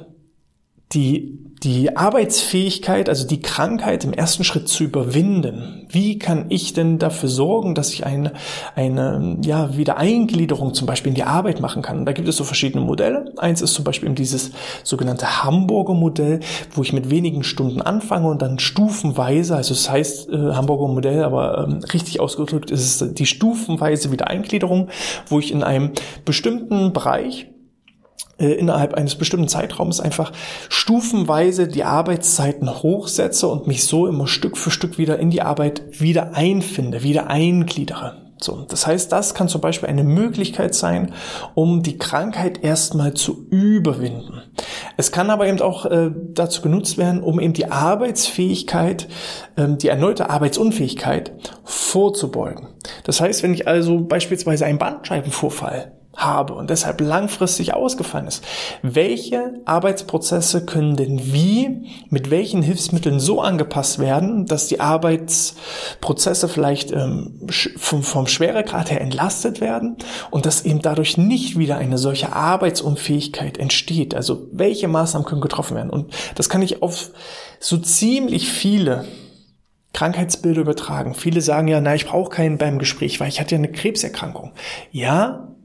die, 0.93 1.41
die 1.65 1.97
Arbeitsfähigkeit, 1.97 3.09
also 3.09 3.27
die 3.27 3.41
Krankheit 3.41 4.05
im 4.05 4.12
ersten 4.12 4.44
Schritt 4.44 4.69
zu 4.69 4.85
überwinden. 4.85 5.87
Wie 5.91 6.19
kann 6.19 6.47
ich 6.49 6.75
denn 6.75 6.99
dafür 6.99 7.29
sorgen, 7.29 7.75
dass 7.75 7.93
ich 7.93 8.06
eine, 8.06 8.35
eine 8.77 9.38
ja, 9.43 9.77
Wiedereingliederung 9.77 10.75
zum 10.75 10.87
Beispiel 10.87 11.11
in 11.11 11.17
die 11.17 11.25
Arbeit 11.25 11.61
machen 11.61 11.83
kann? 11.83 12.06
Da 12.06 12.12
gibt 12.12 12.29
es 12.29 12.37
so 12.37 12.44
verschiedene 12.44 12.85
Modelle. 12.85 13.33
Eins 13.37 13.62
ist 13.62 13.75
zum 13.75 13.85
Beispiel 13.85 14.09
dieses 14.11 14.53
sogenannte 14.85 15.43
Hamburger 15.43 15.94
Modell, 15.94 16.38
wo 16.73 16.83
ich 16.83 16.93
mit 16.93 17.11
wenigen 17.11 17.43
Stunden 17.43 17.83
anfange 17.83 18.29
und 18.29 18.41
dann 18.41 18.61
stufenweise, 18.61 19.56
also 19.56 19.75
es 19.75 19.91
heißt 19.91 20.31
äh, 20.31 20.53
Hamburger 20.53 20.87
Modell, 20.87 21.25
aber 21.25 21.67
ähm, 21.67 21.81
richtig 21.93 22.21
ausgedrückt 22.21 22.71
ist 22.71 23.03
es 23.03 23.15
die 23.15 23.27
stufenweise 23.27 24.12
Wiedereingliederung, 24.12 24.88
wo 25.28 25.40
ich 25.40 25.50
in 25.50 25.64
einem 25.64 25.90
bestimmten 26.25 26.93
Bereich 26.93 27.49
innerhalb 28.38 28.95
eines 28.95 29.14
bestimmten 29.14 29.49
Zeitraums 29.49 30.00
einfach 30.00 30.33
stufenweise 30.69 31.69
die 31.69 31.85
Arbeitszeiten 31.85 32.83
hochsetze 32.83 33.49
und 33.49 33.66
mich 33.66 33.85
so 33.85 34.07
immer 34.07 34.26
Stück 34.26 34.59
für 34.59 34.71
Stück 34.71 34.99
wieder 34.99 35.19
in 35.19 35.31
die 35.31 35.43
Arbeit 35.43 35.83
wieder 36.00 36.35
einfinde, 36.35 37.02
wieder 37.02 37.28
eingliedere. 37.28 38.26
So, 38.38 38.66
das 38.69 38.87
heißt, 38.87 39.11
das 39.12 39.35
kann 39.35 39.49
zum 39.49 39.62
Beispiel 39.62 39.88
eine 39.88 40.05
Möglichkeit 40.05 40.75
sein, 40.75 41.14
um 41.55 41.83
die 41.83 41.97
Krankheit 41.97 42.62
erstmal 42.62 43.14
zu 43.14 43.47
überwinden. 43.49 44.43
Es 44.99 45.11
kann 45.11 45.31
aber 45.31 45.47
eben 45.47 45.61
auch 45.62 45.87
äh, 45.87 46.11
dazu 46.35 46.61
genutzt 46.61 46.99
werden, 46.99 47.23
um 47.23 47.40
eben 47.40 47.55
die 47.55 47.71
Arbeitsfähigkeit, 47.71 49.09
ähm, 49.57 49.78
die 49.78 49.88
erneute 49.88 50.28
Arbeitsunfähigkeit 50.28 51.33
vorzubeugen. 51.64 52.69
Das 53.05 53.23
heißt, 53.23 53.43
wenn 53.43 53.55
ich 53.55 53.66
also 53.66 54.00
beispielsweise 54.00 54.66
einen 54.66 54.78
Bandscheibenvorfall 54.78 55.96
habe 56.16 56.54
und 56.54 56.70
deshalb 56.70 57.00
langfristig 57.00 57.75
ausgefallen 57.75 58.26
ist. 58.26 58.44
Welche 58.82 59.61
Arbeitsprozesse 59.64 60.64
können 60.64 60.96
denn 60.96 61.32
wie 61.32 61.88
mit 62.08 62.30
welchen 62.30 62.62
Hilfsmitteln 62.62 63.20
so 63.20 63.40
angepasst 63.40 63.99
werden, 63.99 64.46
dass 64.46 64.66
die 64.66 64.80
Arbeitsprozesse 64.80 66.49
vielleicht 66.49 66.90
ähm, 66.90 67.46
vom, 67.76 68.02
vom 68.02 68.26
Schweregrad 68.26 68.90
her 68.90 69.00
entlastet 69.00 69.61
werden 69.61 69.96
und 70.30 70.46
dass 70.46 70.64
eben 70.64 70.80
dadurch 70.80 71.18
nicht 71.18 71.58
wieder 71.58 71.76
eine 71.76 71.99
solche 71.99 72.32
Arbeitsunfähigkeit 72.32 73.58
entsteht? 73.58 74.14
Also 74.14 74.49
welche 74.52 74.88
Maßnahmen 74.88 75.26
können 75.26 75.40
getroffen 75.42 75.76
werden? 75.76 75.90
Und 75.90 76.12
das 76.35 76.49
kann 76.49 76.62
ich 76.62 76.82
auf 76.82 77.11
so 77.61 77.76
ziemlich 77.76 78.50
viele 78.50 79.04
Krankheitsbilder 79.92 80.61
übertragen. 80.61 81.14
Viele 81.14 81.40
sagen 81.40 81.68
ja, 81.68 81.80
na, 81.80 81.94
ich 81.94 82.06
brauche 82.06 82.28
keinen 82.30 82.58
beim 82.58 82.78
Gespräch, 82.78 83.18
weil 83.18 83.28
ich 83.28 83.40
hatte 83.40 83.54
ja 83.54 83.58
eine 83.58 83.73
Krebserkrankung. 83.73 84.52
Ja, 84.92 85.56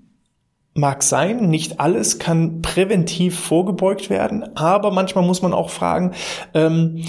Mag 0.74 1.04
sein, 1.04 1.50
nicht 1.50 1.80
alles 1.82 2.18
kann 2.18 2.62
präventiv 2.62 3.38
vorgebeugt 3.38 4.10
werden, 4.10 4.56
aber 4.56 4.92
manchmal 4.92 5.26
muss 5.26 5.42
man 5.42 5.54
auch 5.54 5.70
fragen, 5.70 6.14
ähm, 6.54 7.04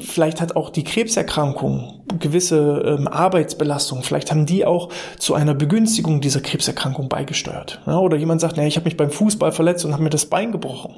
vielleicht 0.00 0.40
hat 0.42 0.56
auch 0.56 0.68
die 0.68 0.84
Krebserkrankung 0.84 1.97
gewisse 2.18 2.82
ähm, 2.84 3.08
Arbeitsbelastung, 3.08 4.02
vielleicht 4.02 4.30
haben 4.30 4.46
die 4.46 4.64
auch 4.64 4.90
zu 5.18 5.34
einer 5.34 5.54
Begünstigung 5.54 6.20
dieser 6.20 6.40
Krebserkrankung 6.40 7.08
beigesteuert. 7.08 7.80
Ja, 7.86 7.98
oder 7.98 8.16
jemand 8.16 8.40
sagt, 8.40 8.56
naja, 8.56 8.68
ich 8.68 8.76
habe 8.76 8.84
mich 8.84 8.96
beim 8.96 9.10
Fußball 9.10 9.52
verletzt 9.52 9.84
und 9.84 9.92
habe 9.92 10.02
mir 10.02 10.10
das 10.10 10.26
Bein 10.26 10.52
gebrochen. 10.52 10.96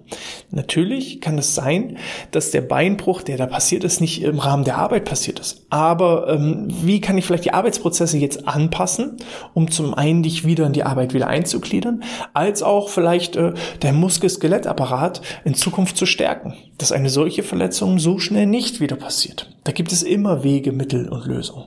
Natürlich 0.50 1.21
kann 1.21 1.38
es 1.38 1.55
sein, 1.55 1.99
dass 2.31 2.50
der 2.50 2.62
Beinbruch, 2.62 3.23
der 3.23 3.37
da 3.37 3.47
passiert 3.47 3.85
ist, 3.85 4.00
nicht 4.00 4.23
im 4.23 4.38
Rahmen 4.38 4.64
der 4.64 4.79
Arbeit 4.79 5.05
passiert 5.05 5.40
ist. 5.40 5.67
Aber 5.71 6.29
ähm, 6.29 6.69
wie 6.83 7.00
kann 7.00 7.19
ich 7.19 7.25
vielleicht 7.25 7.45
die 7.45 7.52
Arbeitsprozesse 7.52 8.19
jetzt 8.19 8.49
anpassen, 8.49 9.17
um 9.55 9.71
zum 9.71 9.95
einen 9.95 10.23
dich 10.23 10.45
wieder 10.45 10.67
in 10.67 10.73
die 10.73 10.85
Arbeit 10.85 11.14
wieder 11.14 11.29
einzugliedern, 11.29 12.02
als 12.35 12.62
auch 12.62 12.88
vielleicht 12.88 13.37
äh, 13.37 13.55
der 13.83 13.93
Muskel-Skelettapparat 13.93 15.23
in 15.45 15.55
Zukunft 15.55 15.97
zu 15.97 16.07
stärken, 16.07 16.55
dass 16.79 16.93
eine 16.93 17.09
solche 17.09 17.43
Verletzung 17.43 17.99
so 17.99 18.19
schnell 18.19 18.47
nicht 18.47 18.81
wieder 18.81 18.97
passiert. 18.97 19.50
Da 19.64 19.73
gibt 19.73 19.93
es 19.93 20.02
immer 20.02 20.43
Wege, 20.43 20.73
Mittel 20.73 21.09
und 21.09 21.26
Lösungen. 21.26 21.67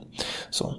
So. 0.50 0.74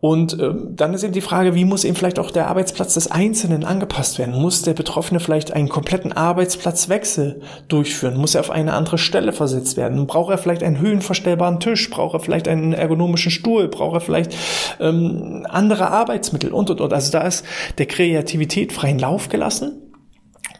Und 0.00 0.36
ähm, 0.40 0.72
dann 0.74 0.94
ist 0.94 1.04
eben 1.04 1.12
die 1.12 1.20
Frage, 1.20 1.54
wie 1.54 1.64
muss 1.64 1.84
eben 1.84 1.94
vielleicht 1.94 2.18
auch 2.18 2.32
der 2.32 2.48
Arbeitsplatz 2.48 2.94
des 2.94 3.08
Einzelnen 3.08 3.64
angepasst 3.64 4.18
werden? 4.18 4.34
Muss 4.34 4.62
der 4.62 4.74
Betroffene 4.74 5.20
vielleicht 5.20 5.52
einen 5.52 5.68
kompletten 5.68 6.12
Arbeitsplatzwechsel 6.12 7.42
durchführen? 7.68 8.16
Muss 8.16 8.34
er 8.34 8.40
auf 8.40 8.50
eine 8.50 8.72
andere 8.72 8.98
Stelle 8.98 9.32
versetzt 9.32 9.76
werden? 9.76 10.08
Braucht 10.08 10.32
er 10.32 10.38
vielleicht 10.38 10.64
einen 10.64 10.80
höhenverstellbaren 10.80 11.60
Tisch? 11.60 11.88
Braucht 11.88 12.14
er 12.14 12.20
vielleicht 12.20 12.48
einen 12.48 12.72
ergonomischen 12.72 13.30
Stuhl? 13.30 13.68
Braucht 13.68 13.94
er 13.94 14.00
vielleicht 14.00 14.34
ähm, 14.80 15.46
andere 15.48 15.90
Arbeitsmittel 15.90 16.52
und 16.52 16.70
und 16.70 16.80
und? 16.80 16.92
Also 16.92 17.12
da 17.12 17.20
ist 17.20 17.44
der 17.78 17.86
Kreativität 17.86 18.72
freien 18.72 18.98
Lauf 18.98 19.28
gelassen. 19.28 19.82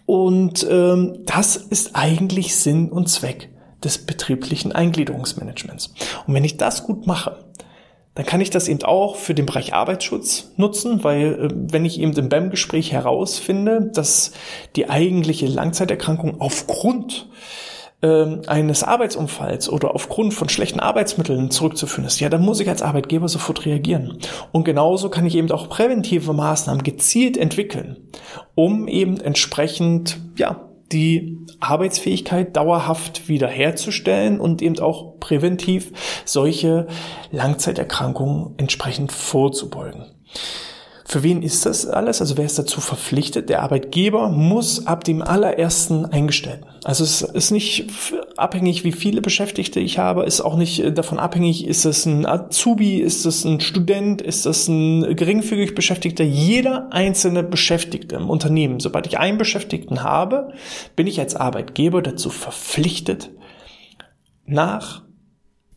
Und 0.07 0.65
ähm, 0.71 1.25
das 1.25 1.57
ist 1.57 1.97
eigentlich 1.97 2.55
Sinn 2.55 2.93
und 2.93 3.09
Zweck 3.09 3.51
des 3.87 3.99
betrieblichen 3.99 4.73
Eingliederungsmanagements. 4.73 5.95
Und 6.27 6.35
wenn 6.35 6.45
ich 6.45 6.59
das 6.59 6.85
gut 6.85 7.07
mache, 7.07 7.39
dann 8.17 8.27
kann 8.27 8.41
ich 8.41 8.51
das 8.51 8.67
eben 8.67 8.83
auch 8.83 9.17
für 9.17 9.35
den 9.35 9.47
Bereich 9.47 9.75
Arbeitsschutz 9.75 10.53
nutzen, 10.57 11.05
weil 11.05 11.35
äh, 11.35 11.49
wenn 11.53 11.85
ich 11.85 12.01
eben 12.01 12.13
im 12.15 12.29
BEM-Gespräch 12.29 12.93
herausfinde, 12.93 13.91
dass 13.93 14.33
die 14.75 14.91
eigentliche 14.91 15.47
Langzeiterkrankung 15.47 16.41
aufgrund 16.41 17.29
äh, 18.01 18.39
eines 18.47 18.83
Arbeitsunfalls 18.85 19.69
oder 19.69 19.95
aufgrund 19.95 20.33
von 20.33 20.49
schlechten 20.49 20.81
Arbeitsmitteln 20.81 21.51
zurückzuführen 21.51 22.07
ist, 22.07 22.19
ja, 22.19 22.31
dann 22.31 22.43
muss 22.43 22.61
ich 22.61 22.71
als 22.71 22.81
Arbeitgeber 22.81 23.29
sofort 23.29 23.67
reagieren. 23.67 24.19
Und 24.51 24.65
genauso 24.65 25.11
kann 25.11 25.27
ich 25.27 25.35
eben 25.35 25.51
auch 25.51 25.69
präventive 25.69 26.33
Maßnahmen 26.33 26.83
gezielt 26.83 27.37
entwickeln, 27.37 27.99
um 28.55 28.89
eben 28.89 29.21
entsprechend, 29.21 30.19
ja, 30.37 30.66
die 30.93 31.39
Arbeitsfähigkeit 31.61 32.57
dauerhaft 32.57 33.29
wiederherzustellen 33.29 34.41
und 34.41 34.63
eben 34.63 34.79
auch 34.79 35.19
präventiv 35.19 35.93
solche 36.25 36.87
Langzeiterkrankungen 37.33 38.55
entsprechend 38.57 39.13
vorzubeugen. 39.13 40.07
Für 41.09 41.23
wen 41.23 41.43
ist 41.43 41.67
das 41.67 41.87
alles? 41.87 42.21
Also 42.21 42.37
wer 42.37 42.47
ist 42.47 42.59
dazu 42.59 42.81
verpflichtet? 42.81 43.49
Der 43.49 43.63
Arbeitgeber 43.63 44.29
muss 44.29 44.89
ab 44.89 45.05
dem 45.05 45.23
allerersten 45.23 46.05
Eingestellten. 46.05 46.67
Also 46.83 47.05
es 47.05 47.23
ist 47.23 47.53
nicht 47.53 47.87
abhängig, 48.37 48.83
wie 48.83 48.91
viele 48.91 49.21
Beschäftigte 49.23 49.79
ich 49.79 49.99
habe, 49.99 50.25
ist 50.25 50.41
auch 50.41 50.57
nicht 50.57 50.81
äh, 50.81 50.93
davon 50.93 51.21
abhängig, 51.21 51.65
ist 51.65 51.85
es 51.85 52.07
ein 52.07 52.27
Azubi, 52.27 52.97
ist 52.97 53.25
es 53.25 53.45
ein 53.45 53.61
Student, 53.61 54.21
ist 54.21 54.47
es 54.47 54.67
ein 54.67 55.15
geringfügig 55.15 55.77
Beschäftigter. 55.77 56.25
Jeder 56.25 56.89
einzelne 56.93 57.45
Beschäftigte 57.45 58.17
im 58.17 58.29
Unternehmen, 58.29 58.81
sobald 58.81 59.07
ich 59.07 59.17
einen 59.17 59.39
Beschäftigten 59.39 60.03
habe, 60.03 60.55
bin 60.97 61.07
ich 61.07 61.21
als 61.21 61.37
Arbeitgeber 61.37 62.03
dazu 62.03 62.31
verpflichtet, 62.31 63.31
nach 64.45 65.06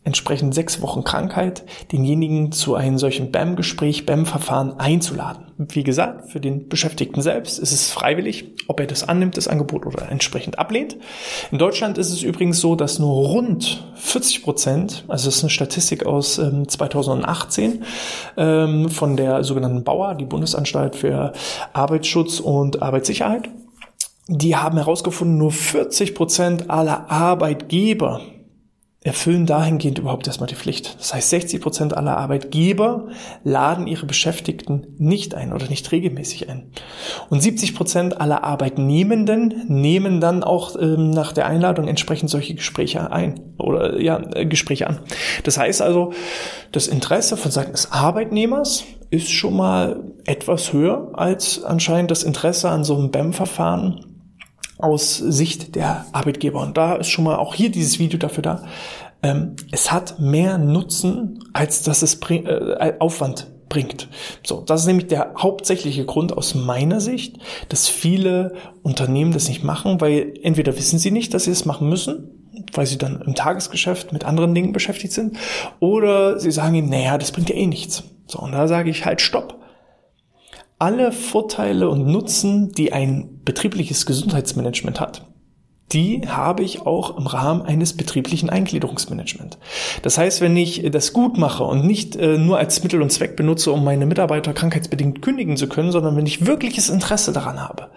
entsprechend 0.02 0.54
sechs 0.54 0.80
Wochen 0.80 1.04
Krankheit 1.04 1.64
denjenigen 1.92 2.52
zu 2.52 2.74
einem 2.74 2.96
solchen 2.96 3.30
BAM-Gespräch, 3.30 4.06
BAM-Verfahren 4.06 4.80
einzuladen. 4.80 5.44
Wie 5.58 5.84
gesagt, 5.84 6.30
für 6.30 6.40
den 6.40 6.68
Beschäftigten 6.68 7.20
selbst 7.20 7.58
ist 7.58 7.72
es 7.72 7.90
freiwillig, 7.90 8.54
ob 8.66 8.80
er 8.80 8.86
das 8.86 9.06
annimmt, 9.06 9.36
das 9.36 9.46
Angebot 9.46 9.84
oder 9.84 10.10
entsprechend 10.10 10.58
ablehnt. 10.58 10.96
In 11.50 11.58
Deutschland 11.58 11.98
ist 11.98 12.08
es 12.08 12.22
übrigens 12.22 12.60
so, 12.60 12.76
dass 12.76 12.98
nur 12.98 13.12
rund 13.28 13.92
40 13.96 14.42
Prozent, 14.42 15.04
also 15.06 15.26
das 15.26 15.36
ist 15.36 15.42
eine 15.42 15.50
Statistik 15.50 16.06
aus 16.06 16.38
ähm, 16.38 16.66
2018 16.66 17.84
ähm, 18.38 18.88
von 18.88 19.18
der 19.18 19.44
sogenannten 19.44 19.84
Bauer, 19.84 20.14
die 20.14 20.24
Bundesanstalt 20.24 20.96
für 20.96 21.34
Arbeitsschutz 21.74 22.40
und 22.40 22.80
Arbeitssicherheit, 22.80 23.50
die 24.28 24.56
haben 24.56 24.78
herausgefunden, 24.78 25.36
nur 25.36 25.52
40 25.52 26.14
Prozent 26.14 26.70
aller 26.70 27.10
Arbeitgeber 27.10 28.22
erfüllen 29.02 29.46
dahingehend 29.46 29.98
überhaupt 29.98 30.26
erstmal 30.26 30.48
die 30.48 30.56
Pflicht. 30.56 30.98
Das 30.98 31.14
heißt, 31.14 31.30
60 31.30 31.62
Prozent 31.62 31.96
aller 31.96 32.18
Arbeitgeber 32.18 33.08
laden 33.44 33.86
ihre 33.86 34.04
Beschäftigten 34.04 34.88
nicht 34.98 35.34
ein 35.34 35.54
oder 35.54 35.68
nicht 35.68 35.90
regelmäßig 35.90 36.50
ein. 36.50 36.70
Und 37.30 37.40
70 37.40 37.74
Prozent 37.74 38.20
aller 38.20 38.44
Arbeitnehmenden 38.44 39.64
nehmen 39.68 40.20
dann 40.20 40.44
auch 40.44 40.76
ähm, 40.78 41.10
nach 41.10 41.32
der 41.32 41.46
Einladung 41.46 41.88
entsprechend 41.88 42.28
solche 42.28 42.54
Gespräche 42.54 43.10
ein 43.10 43.40
oder 43.56 43.98
ja, 43.98 44.20
äh, 44.34 44.44
Gespräche 44.44 44.86
an. 44.86 44.98
Das 45.44 45.56
heißt 45.56 45.80
also, 45.80 46.12
das 46.70 46.86
Interesse 46.86 47.38
von 47.38 47.50
Seiten 47.50 47.72
des 47.72 47.92
Arbeitnehmers 47.92 48.84
ist 49.08 49.30
schon 49.30 49.56
mal 49.56 50.04
etwas 50.26 50.74
höher 50.74 51.12
als 51.14 51.64
anscheinend 51.64 52.10
das 52.10 52.22
Interesse 52.22 52.68
an 52.68 52.84
so 52.84 52.96
einem 52.98 53.10
BEM-Verfahren 53.10 54.09
aus 54.82 55.16
Sicht 55.16 55.74
der 55.74 56.06
Arbeitgeber. 56.12 56.60
Und 56.60 56.76
da 56.76 56.94
ist 56.94 57.08
schon 57.08 57.24
mal 57.24 57.36
auch 57.36 57.54
hier 57.54 57.70
dieses 57.70 57.98
Video 57.98 58.18
dafür 58.18 58.42
da. 58.42 58.64
Ähm, 59.22 59.56
es 59.70 59.92
hat 59.92 60.18
mehr 60.18 60.58
Nutzen, 60.58 61.44
als 61.52 61.82
dass 61.82 62.02
es 62.02 62.16
bring, 62.16 62.46
äh, 62.46 62.94
Aufwand 62.98 63.48
bringt. 63.68 64.08
So, 64.44 64.60
das 64.60 64.82
ist 64.82 64.86
nämlich 64.86 65.06
der 65.06 65.34
hauptsächliche 65.38 66.04
Grund 66.04 66.36
aus 66.36 66.54
meiner 66.54 67.00
Sicht, 67.00 67.38
dass 67.68 67.88
viele 67.88 68.54
Unternehmen 68.82 69.32
das 69.32 69.48
nicht 69.48 69.62
machen, 69.62 70.00
weil 70.00 70.34
entweder 70.42 70.76
wissen 70.76 70.98
sie 70.98 71.10
nicht, 71.10 71.32
dass 71.32 71.44
sie 71.44 71.52
es 71.52 71.64
machen 71.64 71.88
müssen, 71.88 72.30
weil 72.72 72.86
sie 72.86 72.98
dann 72.98 73.22
im 73.22 73.34
Tagesgeschäft 73.34 74.12
mit 74.12 74.24
anderen 74.24 74.54
Dingen 74.54 74.72
beschäftigt 74.72 75.12
sind, 75.12 75.36
oder 75.78 76.40
sie 76.40 76.50
sagen 76.50 76.74
ihnen, 76.74 76.88
naja, 76.90 77.16
das 77.16 77.32
bringt 77.32 77.48
ja 77.48 77.56
eh 77.56 77.66
nichts. 77.66 78.02
So, 78.26 78.40
und 78.40 78.52
da 78.52 78.68
sage 78.68 78.90
ich 78.90 79.04
halt, 79.04 79.20
stopp 79.20 79.59
alle 80.80 81.12
Vorteile 81.12 81.88
und 81.88 82.06
Nutzen, 82.06 82.72
die 82.72 82.92
ein 82.92 83.40
betriebliches 83.44 84.06
Gesundheitsmanagement 84.06 84.98
hat, 84.98 85.26
die 85.92 86.22
habe 86.26 86.62
ich 86.62 86.86
auch 86.86 87.18
im 87.18 87.26
Rahmen 87.26 87.62
eines 87.62 87.96
betrieblichen 87.96 88.48
Eingliederungsmanagement. 88.48 89.58
Das 90.02 90.16
heißt, 90.16 90.40
wenn 90.40 90.56
ich 90.56 90.88
das 90.90 91.12
gut 91.12 91.36
mache 91.36 91.64
und 91.64 91.84
nicht 91.84 92.16
äh, 92.16 92.38
nur 92.38 92.58
als 92.58 92.82
Mittel 92.82 93.02
und 93.02 93.12
Zweck 93.12 93.36
benutze, 93.36 93.72
um 93.72 93.84
meine 93.84 94.06
Mitarbeiter 94.06 94.54
krankheitsbedingt 94.54 95.20
kündigen 95.20 95.56
zu 95.56 95.68
können, 95.68 95.92
sondern 95.92 96.16
wenn 96.16 96.26
ich 96.26 96.46
wirkliches 96.46 96.88
Interesse 96.88 97.32
daran 97.32 97.60
habe, 97.60 97.90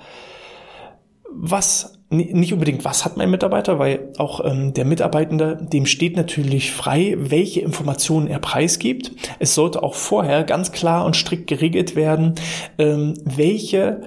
was 1.32 2.03
nicht 2.13 2.53
unbedingt 2.53 2.86
was 2.86 3.05
hat 3.05 3.17
mein 3.17 3.29
Mitarbeiter, 3.29 3.79
weil 3.79 4.12
auch 4.17 4.43
ähm, 4.43 4.74
der 4.74 4.86
Mitarbeitende, 4.86 5.58
dem 5.62 5.86
steht 5.86 6.15
natürlich 6.15 6.72
frei, 6.72 7.15
welche 7.17 7.62
Informationen 7.62 8.27
er 8.27 8.39
preisgibt. 8.39 9.12
Es 9.39 9.55
sollte 9.55 9.84
auch 9.84 9.96
vorher 9.96 10.43
ganz 10.43 10.72
klar 10.72 11.05
und 11.05 11.15
strikt 11.15 11.48
geregelt 11.48 11.96
werden, 11.96 12.36
ähm, 12.77 13.15
welche 13.25 14.01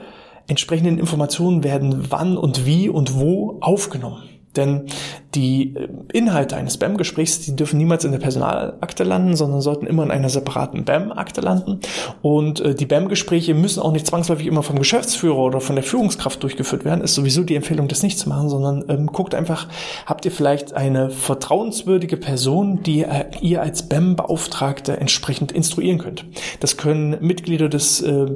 entsprechenden 0.48 0.98
Informationen 0.98 1.64
werden 1.64 2.06
wann 2.10 2.36
und 2.36 2.66
wie 2.66 2.88
und 2.88 3.18
wo 3.18 3.58
aufgenommen. 3.60 4.22
Denn 4.56 4.86
die 5.34 5.74
äh, 5.74 5.88
Inhalte 6.12 6.56
eines 6.56 6.78
BAM-Gesprächs, 6.78 7.40
die 7.40 7.56
dürfen 7.56 7.78
niemals 7.78 8.04
in 8.04 8.12
der 8.12 8.18
Personalakte 8.18 9.04
landen, 9.04 9.36
sondern 9.36 9.60
sollten 9.60 9.86
immer 9.86 10.02
in 10.02 10.10
einer 10.10 10.28
separaten 10.28 10.84
BAM-Akte 10.84 11.40
landen. 11.40 11.80
Und 12.22 12.60
äh, 12.60 12.74
die 12.74 12.86
BAM-Gespräche 12.86 13.54
müssen 13.54 13.80
auch 13.80 13.92
nicht 13.92 14.06
zwangsläufig 14.06 14.46
immer 14.46 14.62
vom 14.62 14.78
Geschäftsführer 14.78 15.38
oder 15.38 15.60
von 15.60 15.76
der 15.76 15.84
Führungskraft 15.84 16.42
durchgeführt 16.42 16.84
werden. 16.84 17.02
Ist 17.02 17.14
sowieso 17.14 17.42
die 17.42 17.54
Empfehlung, 17.54 17.88
das 17.88 18.02
nicht 18.02 18.18
zu 18.18 18.28
machen, 18.28 18.48
sondern 18.48 18.84
ähm, 18.88 19.06
guckt 19.06 19.34
einfach, 19.34 19.68
habt 20.06 20.24
ihr 20.24 20.32
vielleicht 20.32 20.74
eine 20.74 21.10
vertrauenswürdige 21.10 22.16
Person, 22.16 22.82
die 22.82 23.02
äh, 23.02 23.24
ihr 23.40 23.62
als 23.62 23.88
BAM-Beauftragte 23.88 24.98
entsprechend 24.98 25.52
instruieren 25.52 25.98
könnt. 25.98 26.24
Das 26.60 26.76
können 26.76 27.16
Mitglieder 27.20 27.68
des 27.68 28.00
äh, 28.00 28.26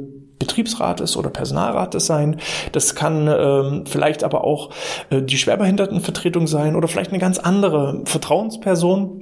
Betriebsrates 0.40 1.16
oder 1.16 1.30
Personalrates 1.30 2.06
sein. 2.06 2.40
Das 2.72 2.96
kann 2.96 3.28
ähm, 3.28 3.84
vielleicht 3.86 4.24
aber 4.24 4.42
auch 4.42 4.70
äh, 5.10 5.22
die 5.22 5.38
Schwerbehindertenvertretung 5.38 6.48
sein 6.48 6.74
oder 6.74 6.88
vielleicht 6.88 7.10
eine 7.10 7.20
ganz 7.20 7.38
andere 7.38 8.00
Vertrauensperson 8.06 9.19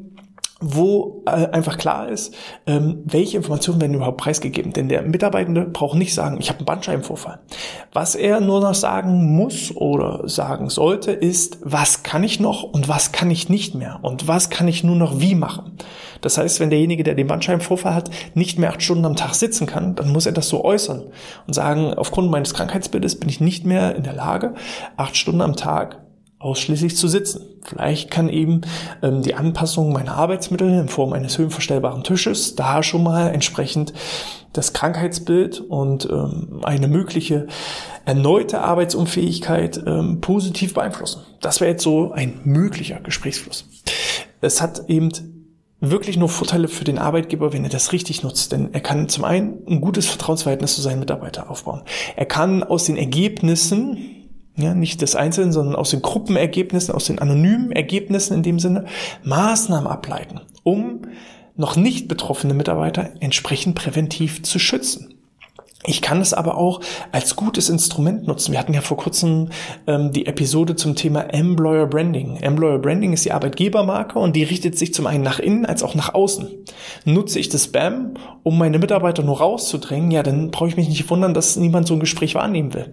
wo 0.60 1.22
äh, 1.26 1.46
einfach 1.50 1.78
klar 1.78 2.08
ist, 2.08 2.34
ähm, 2.66 3.02
welche 3.04 3.36
Informationen 3.36 3.80
werden 3.80 3.94
überhaupt 3.94 4.16
preisgegeben. 4.16 4.72
Denn 4.72 4.88
der 4.88 5.02
Mitarbeitende 5.02 5.64
braucht 5.64 5.96
nicht 5.96 6.14
sagen, 6.14 6.38
ich 6.40 6.48
habe 6.48 6.58
einen 6.58 6.66
Bandscheibenvorfall. 6.66 7.38
Was 7.92 8.16
er 8.16 8.40
nur 8.40 8.60
noch 8.60 8.74
sagen 8.74 9.36
muss 9.36 9.74
oder 9.76 10.28
sagen 10.28 10.68
sollte, 10.68 11.12
ist, 11.12 11.58
was 11.62 12.02
kann 12.02 12.24
ich 12.24 12.40
noch 12.40 12.64
und 12.64 12.88
was 12.88 13.12
kann 13.12 13.30
ich 13.30 13.48
nicht 13.48 13.76
mehr 13.76 14.00
und 14.02 14.26
was 14.26 14.50
kann 14.50 14.66
ich 14.66 14.82
nur 14.82 14.96
noch 14.96 15.20
wie 15.20 15.36
machen. 15.36 15.78
Das 16.22 16.38
heißt, 16.38 16.58
wenn 16.58 16.70
derjenige, 16.70 17.04
der 17.04 17.14
den 17.14 17.28
Bandscheibenvorfall 17.28 17.94
hat, 17.94 18.10
nicht 18.34 18.58
mehr 18.58 18.70
acht 18.70 18.82
Stunden 18.82 19.04
am 19.04 19.14
Tag 19.14 19.34
sitzen 19.34 19.66
kann, 19.66 19.94
dann 19.94 20.10
muss 20.10 20.26
er 20.26 20.32
das 20.32 20.48
so 20.48 20.64
äußern 20.64 21.04
und 21.46 21.52
sagen, 21.54 21.94
aufgrund 21.94 22.32
meines 22.32 22.54
Krankheitsbildes 22.54 23.20
bin 23.20 23.28
ich 23.28 23.40
nicht 23.40 23.64
mehr 23.64 23.94
in 23.94 24.02
der 24.02 24.14
Lage, 24.14 24.54
acht 24.96 25.16
Stunden 25.16 25.40
am 25.40 25.54
Tag 25.54 25.98
ausschließlich 26.38 26.96
zu 26.96 27.08
sitzen. 27.08 27.40
Vielleicht 27.62 28.10
kann 28.10 28.28
eben 28.28 28.60
ähm, 29.02 29.22
die 29.22 29.34
Anpassung 29.34 29.92
meiner 29.92 30.14
Arbeitsmittel 30.14 30.68
in 30.68 30.88
Form 30.88 31.12
eines 31.12 31.36
höhenverstellbaren 31.36 32.04
Tisches 32.04 32.54
da 32.54 32.82
schon 32.82 33.02
mal 33.02 33.28
entsprechend 33.30 33.92
das 34.52 34.72
Krankheitsbild 34.72 35.60
und 35.60 36.08
ähm, 36.10 36.60
eine 36.62 36.88
mögliche 36.88 37.48
erneute 38.04 38.60
Arbeitsunfähigkeit 38.60 39.82
ähm, 39.86 40.20
positiv 40.20 40.74
beeinflussen. 40.74 41.22
Das 41.40 41.60
wäre 41.60 41.72
jetzt 41.72 41.82
so 41.82 42.12
ein 42.12 42.40
möglicher 42.44 43.00
Gesprächsfluss. 43.00 43.66
Es 44.40 44.62
hat 44.62 44.88
eben 44.88 45.10
wirklich 45.80 46.16
nur 46.16 46.28
Vorteile 46.28 46.68
für 46.68 46.84
den 46.84 46.98
Arbeitgeber, 46.98 47.52
wenn 47.52 47.64
er 47.64 47.70
das 47.70 47.92
richtig 47.92 48.22
nutzt. 48.22 48.52
Denn 48.52 48.72
er 48.72 48.80
kann 48.80 49.08
zum 49.08 49.24
einen 49.24 49.58
ein 49.68 49.80
gutes 49.80 50.06
Vertrauensverhältnis 50.06 50.74
zu 50.74 50.80
seinen 50.80 51.00
Mitarbeitern 51.00 51.48
aufbauen. 51.48 51.82
Er 52.16 52.26
kann 52.26 52.64
aus 52.64 52.84
den 52.84 52.96
Ergebnissen 52.96 54.17
ja, 54.58 54.74
nicht 54.74 55.00
des 55.02 55.14
Einzelnen, 55.14 55.52
sondern 55.52 55.76
aus 55.76 55.90
den 55.90 56.02
Gruppenergebnissen, 56.02 56.94
aus 56.94 57.06
den 57.06 57.18
anonymen 57.20 57.72
Ergebnissen 57.72 58.34
in 58.34 58.42
dem 58.42 58.58
Sinne, 58.58 58.86
Maßnahmen 59.24 59.86
ableiten, 59.86 60.40
um 60.64 61.02
noch 61.56 61.76
nicht 61.76 62.08
betroffene 62.08 62.54
Mitarbeiter 62.54 63.10
entsprechend 63.20 63.74
präventiv 63.74 64.42
zu 64.42 64.58
schützen. 64.58 65.17
Ich 65.84 66.02
kann 66.02 66.20
es 66.20 66.34
aber 66.34 66.58
auch 66.58 66.80
als 67.12 67.36
gutes 67.36 67.68
Instrument 67.68 68.26
nutzen. 68.26 68.50
Wir 68.50 68.58
hatten 68.58 68.74
ja 68.74 68.80
vor 68.80 68.96
kurzem 68.96 69.50
ähm, 69.86 70.10
die 70.10 70.26
Episode 70.26 70.74
zum 70.74 70.96
Thema 70.96 71.32
Employer 71.32 71.86
Branding. 71.86 72.36
Employer 72.38 72.78
Branding 72.78 73.12
ist 73.12 73.24
die 73.24 73.30
Arbeitgebermarke 73.30 74.18
und 74.18 74.34
die 74.34 74.42
richtet 74.42 74.76
sich 74.76 74.92
zum 74.92 75.06
einen 75.06 75.22
nach 75.22 75.38
innen 75.38 75.66
als 75.66 75.84
auch 75.84 75.94
nach 75.94 76.14
außen. 76.14 76.48
Nutze 77.04 77.38
ich 77.38 77.48
das 77.48 77.66
Spam, 77.66 78.14
um 78.42 78.58
meine 78.58 78.80
Mitarbeiter 78.80 79.22
nur 79.22 79.38
rauszudrängen, 79.38 80.10
ja, 80.10 80.24
dann 80.24 80.50
brauche 80.50 80.68
ich 80.68 80.76
mich 80.76 80.88
nicht 80.88 81.08
wundern, 81.10 81.32
dass 81.32 81.54
niemand 81.54 81.86
so 81.86 81.94
ein 81.94 82.00
Gespräch 82.00 82.34
wahrnehmen 82.34 82.74
will. 82.74 82.92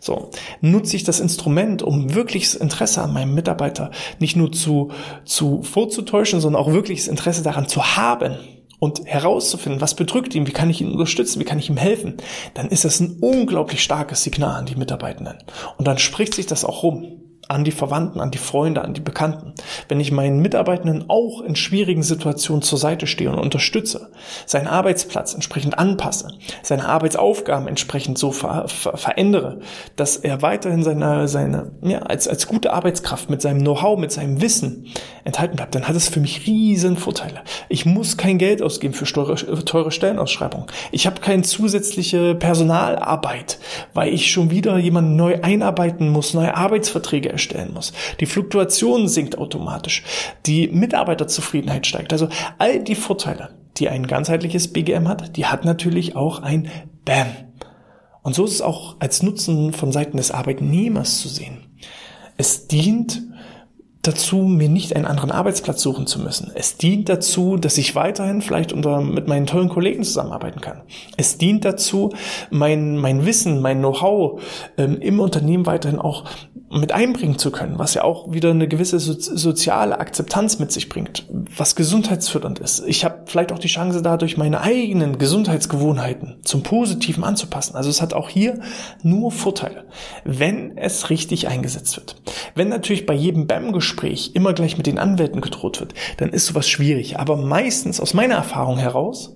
So, 0.00 0.30
nutze 0.60 0.96
ich 0.96 1.04
das 1.04 1.20
Instrument, 1.20 1.82
um 1.82 2.14
wirkliches 2.14 2.56
Interesse 2.56 3.02
an 3.02 3.12
meinem 3.12 3.34
Mitarbeiter 3.34 3.92
nicht 4.18 4.34
nur 4.34 4.50
zu, 4.50 4.90
zu 5.24 5.62
vorzutäuschen, 5.62 6.40
sondern 6.40 6.60
auch 6.60 6.72
wirkliches 6.72 7.06
Interesse 7.06 7.44
daran 7.44 7.68
zu 7.68 7.96
haben, 7.96 8.36
und 8.78 9.04
herauszufinden, 9.04 9.80
was 9.80 9.94
bedrückt 9.94 10.34
ihn, 10.34 10.46
wie 10.46 10.52
kann 10.52 10.70
ich 10.70 10.80
ihn 10.80 10.92
unterstützen, 10.92 11.40
wie 11.40 11.44
kann 11.44 11.58
ich 11.58 11.68
ihm 11.68 11.76
helfen, 11.76 12.16
dann 12.54 12.68
ist 12.68 12.84
das 12.84 13.00
ein 13.00 13.18
unglaublich 13.20 13.82
starkes 13.82 14.22
Signal 14.22 14.58
an 14.58 14.66
die 14.66 14.76
Mitarbeitenden. 14.76 15.38
Und 15.78 15.86
dann 15.86 15.98
spricht 15.98 16.34
sich 16.34 16.46
das 16.46 16.64
auch 16.64 16.82
rum 16.82 17.22
an 17.48 17.64
die 17.64 17.70
Verwandten, 17.70 18.20
an 18.20 18.30
die 18.30 18.38
Freunde, 18.38 18.82
an 18.82 18.94
die 18.94 19.00
Bekannten. 19.00 19.54
Wenn 19.88 20.00
ich 20.00 20.10
meinen 20.10 20.40
Mitarbeitenden 20.40 21.04
auch 21.08 21.40
in 21.42 21.54
schwierigen 21.54 22.02
Situationen 22.02 22.62
zur 22.62 22.78
Seite 22.78 23.06
stehe 23.06 23.30
und 23.30 23.38
unterstütze, 23.38 24.10
seinen 24.46 24.66
Arbeitsplatz 24.66 25.34
entsprechend 25.34 25.78
anpasse, 25.78 26.28
seine 26.62 26.88
Arbeitsaufgaben 26.88 27.68
entsprechend 27.68 28.18
so 28.18 28.32
ver 28.32 28.66
ver 28.68 28.96
verändere, 28.96 29.60
dass 29.94 30.16
er 30.16 30.42
weiterhin 30.42 30.82
seine, 30.82 31.28
seine, 31.28 31.70
ja, 31.82 32.00
als, 32.00 32.26
als 32.26 32.48
gute 32.48 32.72
Arbeitskraft 32.72 33.30
mit 33.30 33.42
seinem 33.42 33.60
Know-how, 33.60 33.98
mit 33.98 34.10
seinem 34.10 34.40
Wissen 34.40 34.88
enthalten 35.26 35.56
bleibt, 35.56 35.74
dann 35.74 35.88
hat 35.88 35.96
es 35.96 36.08
für 36.08 36.20
mich 36.20 36.46
riesen 36.46 36.96
Vorteile. 36.96 37.42
Ich 37.68 37.84
muss 37.84 38.16
kein 38.16 38.38
Geld 38.38 38.62
ausgeben 38.62 38.94
für 38.94 39.04
teure, 39.04 39.64
teure 39.64 39.90
Stellenausschreibungen. 39.90 40.66
Ich 40.92 41.06
habe 41.06 41.20
keine 41.20 41.42
zusätzliche 41.42 42.34
Personalarbeit, 42.34 43.58
weil 43.92 44.12
ich 44.12 44.30
schon 44.30 44.50
wieder 44.50 44.78
jemanden 44.78 45.16
neu 45.16 45.40
einarbeiten 45.42 46.08
muss, 46.08 46.34
neue 46.34 46.56
Arbeitsverträge 46.56 47.30
erstellen 47.30 47.74
muss. 47.74 47.92
Die 48.20 48.26
Fluktuation 48.26 49.08
sinkt 49.08 49.36
automatisch. 49.38 50.04
Die 50.46 50.68
Mitarbeiterzufriedenheit 50.68 51.86
steigt. 51.86 52.12
Also 52.12 52.28
all 52.58 52.82
die 52.82 52.94
Vorteile, 52.94 53.50
die 53.76 53.88
ein 53.88 54.06
ganzheitliches 54.06 54.72
BGM 54.72 55.08
hat, 55.08 55.36
die 55.36 55.46
hat 55.46 55.64
natürlich 55.64 56.16
auch 56.16 56.42
ein 56.42 56.68
BAM. 57.04 57.28
Und 58.22 58.34
so 58.34 58.44
ist 58.44 58.52
es 58.52 58.62
auch 58.62 58.96
als 58.98 59.22
Nutzen 59.22 59.72
von 59.72 59.92
Seiten 59.92 60.16
des 60.16 60.30
Arbeitnehmers 60.30 61.20
zu 61.20 61.28
sehen. 61.28 61.58
Es 62.36 62.66
dient 62.66 63.22
dazu, 64.06 64.38
mir 64.42 64.68
nicht 64.68 64.94
einen 64.94 65.06
anderen 65.06 65.30
Arbeitsplatz 65.30 65.82
suchen 65.82 66.06
zu 66.06 66.20
müssen. 66.20 66.50
Es 66.54 66.76
dient 66.76 67.08
dazu, 67.08 67.56
dass 67.56 67.78
ich 67.78 67.94
weiterhin 67.94 68.42
vielleicht 68.42 68.72
unter, 68.72 69.00
mit 69.00 69.28
meinen 69.28 69.46
tollen 69.46 69.68
Kollegen 69.68 70.04
zusammenarbeiten 70.04 70.60
kann. 70.60 70.82
Es 71.16 71.38
dient 71.38 71.64
dazu, 71.64 72.12
mein, 72.50 72.96
mein 72.96 73.26
Wissen, 73.26 73.60
mein 73.60 73.78
Know-how 73.78 74.40
ähm, 74.78 75.00
im 75.00 75.20
Unternehmen 75.20 75.66
weiterhin 75.66 75.98
auch 75.98 76.24
mit 76.68 76.90
einbringen 76.90 77.38
zu 77.38 77.52
können, 77.52 77.78
was 77.78 77.94
ja 77.94 78.02
auch 78.02 78.32
wieder 78.32 78.50
eine 78.50 78.66
gewisse 78.66 78.98
so 78.98 79.14
soziale 79.14 80.00
Akzeptanz 80.00 80.58
mit 80.58 80.72
sich 80.72 80.88
bringt, 80.88 81.24
was 81.56 81.76
gesundheitsfördernd 81.76 82.58
ist. 82.58 82.82
Ich 82.86 83.04
habe 83.04 83.22
vielleicht 83.26 83.52
auch 83.52 83.58
die 83.60 83.68
Chance 83.68 84.02
dadurch 84.02 84.36
meine 84.36 84.60
eigenen 84.60 85.18
Gesundheitsgewohnheiten 85.18 86.38
zum 86.42 86.64
Positiven 86.64 87.22
anzupassen. 87.22 87.76
Also 87.76 87.88
es 87.88 88.02
hat 88.02 88.14
auch 88.14 88.28
hier 88.28 88.60
nur 89.02 89.30
Vorteile, 89.30 89.84
wenn 90.24 90.76
es 90.76 91.08
richtig 91.08 91.46
eingesetzt 91.46 91.96
wird. 91.96 92.16
Wenn 92.56 92.68
natürlich 92.68 93.06
bei 93.06 93.14
jedem 93.14 93.46
BAM-Gespräch 93.46 94.32
immer 94.34 94.52
gleich 94.52 94.76
mit 94.76 94.86
den 94.86 94.98
Anwälten 94.98 95.40
gedroht 95.40 95.78
wird, 95.78 95.94
dann 96.16 96.30
ist 96.30 96.46
sowas 96.46 96.68
schwierig. 96.68 97.18
Aber 97.18 97.36
meistens 97.36 98.00
aus 98.00 98.12
meiner 98.12 98.34
Erfahrung 98.34 98.78
heraus 98.78 99.34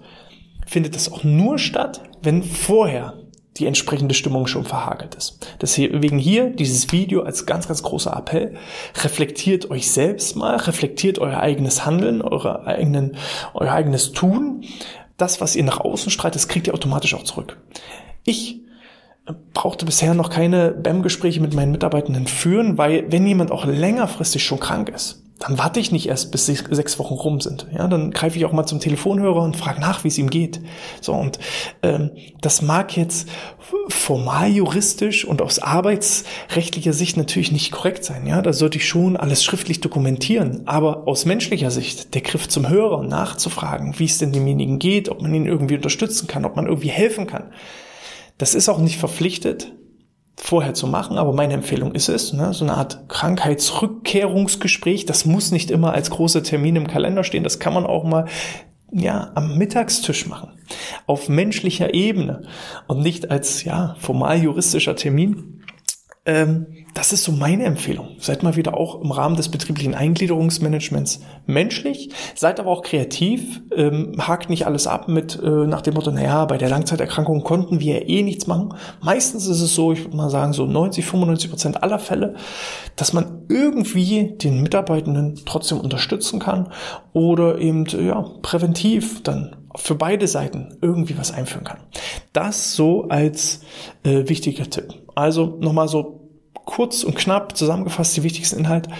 findet 0.66 0.96
das 0.96 1.12
auch 1.12 1.22
nur 1.22 1.58
statt, 1.58 2.02
wenn 2.22 2.42
vorher 2.42 3.14
die 3.56 3.66
entsprechende 3.66 4.14
Stimmung 4.14 4.46
schon 4.46 4.64
verhagelt 4.64 5.14
ist. 5.14 5.46
Deswegen 5.60 6.18
hier 6.18 6.50
dieses 6.50 6.92
Video 6.92 7.22
als 7.22 7.46
ganz, 7.46 7.66
ganz 7.66 7.82
großer 7.82 8.16
Appell. 8.16 8.56
Reflektiert 9.02 9.70
euch 9.70 9.90
selbst 9.90 10.36
mal, 10.36 10.56
reflektiert 10.56 11.18
euer 11.18 11.40
eigenes 11.40 11.84
Handeln, 11.84 12.22
eure 12.22 12.66
eigenen, 12.66 13.16
euer 13.54 13.72
eigenes 13.72 14.12
Tun. 14.12 14.64
Das, 15.16 15.40
was 15.40 15.56
ihr 15.56 15.64
nach 15.64 15.80
außen 15.80 16.10
strahlt, 16.10 16.34
das 16.34 16.48
kriegt 16.48 16.68
ihr 16.68 16.74
automatisch 16.74 17.14
auch 17.14 17.24
zurück. 17.24 17.58
Ich 18.24 18.60
brauchte 19.52 19.84
bisher 19.84 20.14
noch 20.14 20.30
keine 20.30 20.70
BAM-Gespräche 20.70 21.40
mit 21.40 21.54
meinen 21.54 21.72
Mitarbeitenden 21.72 22.26
führen, 22.26 22.78
weil 22.78 23.10
wenn 23.12 23.26
jemand 23.26 23.50
auch 23.50 23.66
längerfristig 23.66 24.44
schon 24.44 24.60
krank 24.60 24.88
ist, 24.88 25.22
dann 25.40 25.56
warte 25.56 25.80
ich 25.80 25.90
nicht 25.90 26.06
erst, 26.06 26.32
bis 26.32 26.44
sechs 26.44 26.98
Wochen 26.98 27.14
rum 27.14 27.40
sind. 27.40 27.66
Ja, 27.72 27.88
dann 27.88 28.10
greife 28.10 28.36
ich 28.36 28.44
auch 28.44 28.52
mal 28.52 28.66
zum 28.66 28.78
Telefonhörer 28.78 29.42
und 29.42 29.56
frage 29.56 29.80
nach, 29.80 30.04
wie 30.04 30.08
es 30.08 30.18
ihm 30.18 30.28
geht. 30.28 30.60
So 31.00 31.14
und 31.14 31.38
ähm, 31.82 32.10
das 32.42 32.60
mag 32.60 32.94
jetzt 32.94 33.26
formal 33.88 34.50
juristisch 34.50 35.24
und 35.24 35.40
aus 35.40 35.58
arbeitsrechtlicher 35.58 36.92
Sicht 36.92 37.16
natürlich 37.16 37.52
nicht 37.52 37.72
korrekt 37.72 38.04
sein. 38.04 38.26
Ja, 38.26 38.42
da 38.42 38.52
sollte 38.52 38.76
ich 38.76 38.86
schon 38.86 39.16
alles 39.16 39.42
schriftlich 39.42 39.80
dokumentieren. 39.80 40.64
Aber 40.66 41.08
aus 41.08 41.24
menschlicher 41.24 41.70
Sicht 41.70 42.14
der 42.14 42.20
Griff 42.20 42.46
zum 42.46 42.68
Hörer 42.68 43.02
nachzufragen, 43.02 43.98
wie 43.98 44.04
es 44.04 44.18
denn 44.18 44.32
demjenigen 44.32 44.78
geht, 44.78 45.08
ob 45.08 45.22
man 45.22 45.32
ihn 45.32 45.46
irgendwie 45.46 45.76
unterstützen 45.76 46.26
kann, 46.26 46.44
ob 46.44 46.54
man 46.54 46.66
irgendwie 46.66 46.90
helfen 46.90 47.26
kann. 47.26 47.44
Das 48.36 48.54
ist 48.54 48.68
auch 48.68 48.78
nicht 48.78 48.98
verpflichtet 48.98 49.72
vorher 50.42 50.74
zu 50.74 50.86
machen, 50.86 51.18
aber 51.18 51.32
meine 51.32 51.54
Empfehlung 51.54 51.92
ist 51.92 52.08
es, 52.08 52.32
ne, 52.32 52.52
so 52.54 52.64
eine 52.64 52.74
Art 52.74 53.08
Krankheitsrückkehrungsgespräch, 53.08 55.04
das 55.04 55.24
muss 55.26 55.52
nicht 55.52 55.70
immer 55.70 55.92
als 55.92 56.10
großer 56.10 56.42
Termin 56.42 56.76
im 56.76 56.86
Kalender 56.86 57.24
stehen, 57.24 57.44
das 57.44 57.58
kann 57.58 57.74
man 57.74 57.84
auch 57.84 58.04
mal 58.04 58.26
ja, 58.92 59.30
am 59.34 59.56
Mittagstisch 59.56 60.26
machen, 60.26 60.50
auf 61.06 61.28
menschlicher 61.28 61.94
Ebene 61.94 62.42
und 62.88 63.00
nicht 63.00 63.30
als 63.30 63.64
ja, 63.64 63.94
formal 63.98 64.42
juristischer 64.42 64.96
Termin. 64.96 65.62
Ähm, 66.26 66.66
das 66.92 67.14
ist 67.14 67.24
so 67.24 67.32
meine 67.32 67.64
Empfehlung. 67.64 68.16
Seid 68.18 68.42
mal 68.42 68.54
wieder 68.54 68.76
auch 68.76 69.00
im 69.00 69.10
Rahmen 69.10 69.36
des 69.36 69.48
betrieblichen 69.48 69.94
Eingliederungsmanagements 69.94 71.20
menschlich, 71.46 72.10
seid 72.34 72.60
aber 72.60 72.70
auch 72.70 72.82
kreativ, 72.82 73.62
ähm, 73.74 74.16
hakt 74.18 74.50
nicht 74.50 74.66
alles 74.66 74.86
ab 74.86 75.08
mit 75.08 75.40
äh, 75.42 75.48
nach 75.48 75.80
dem 75.80 75.94
Motto, 75.94 76.10
naja, 76.10 76.44
bei 76.44 76.58
der 76.58 76.68
Langzeiterkrankung 76.68 77.42
konnten 77.42 77.80
wir 77.80 78.06
eh 78.06 78.22
nichts 78.22 78.46
machen. 78.46 78.74
Meistens 79.00 79.46
ist 79.46 79.62
es 79.62 79.74
so, 79.74 79.92
ich 79.92 80.04
würde 80.04 80.16
mal 80.16 80.28
sagen, 80.28 80.52
so 80.52 80.66
90, 80.66 81.06
95 81.06 81.50
Prozent 81.50 81.82
aller 81.82 81.98
Fälle, 81.98 82.34
dass 82.96 83.14
man 83.14 83.46
irgendwie 83.48 84.36
den 84.36 84.62
Mitarbeitenden 84.62 85.40
trotzdem 85.46 85.80
unterstützen 85.80 86.38
kann 86.38 86.70
oder 87.14 87.58
eben 87.58 87.86
ja, 87.86 88.26
präventiv 88.42 89.22
dann 89.22 89.56
für 89.76 89.94
beide 89.94 90.26
Seiten 90.26 90.78
irgendwie 90.80 91.18
was 91.18 91.32
einführen 91.32 91.64
kann. 91.64 91.80
Das 92.32 92.74
so 92.74 93.08
als 93.08 93.60
äh, 94.02 94.28
wichtiger 94.28 94.68
Tipp. 94.68 94.94
Also 95.14 95.58
nochmal 95.60 95.88
so 95.88 96.28
kurz 96.64 97.02
und 97.02 97.16
knapp 97.16 97.56
zusammengefasst 97.56 98.16
die 98.16 98.22
wichtigsten 98.22 98.58
Inhalte. 98.58 98.90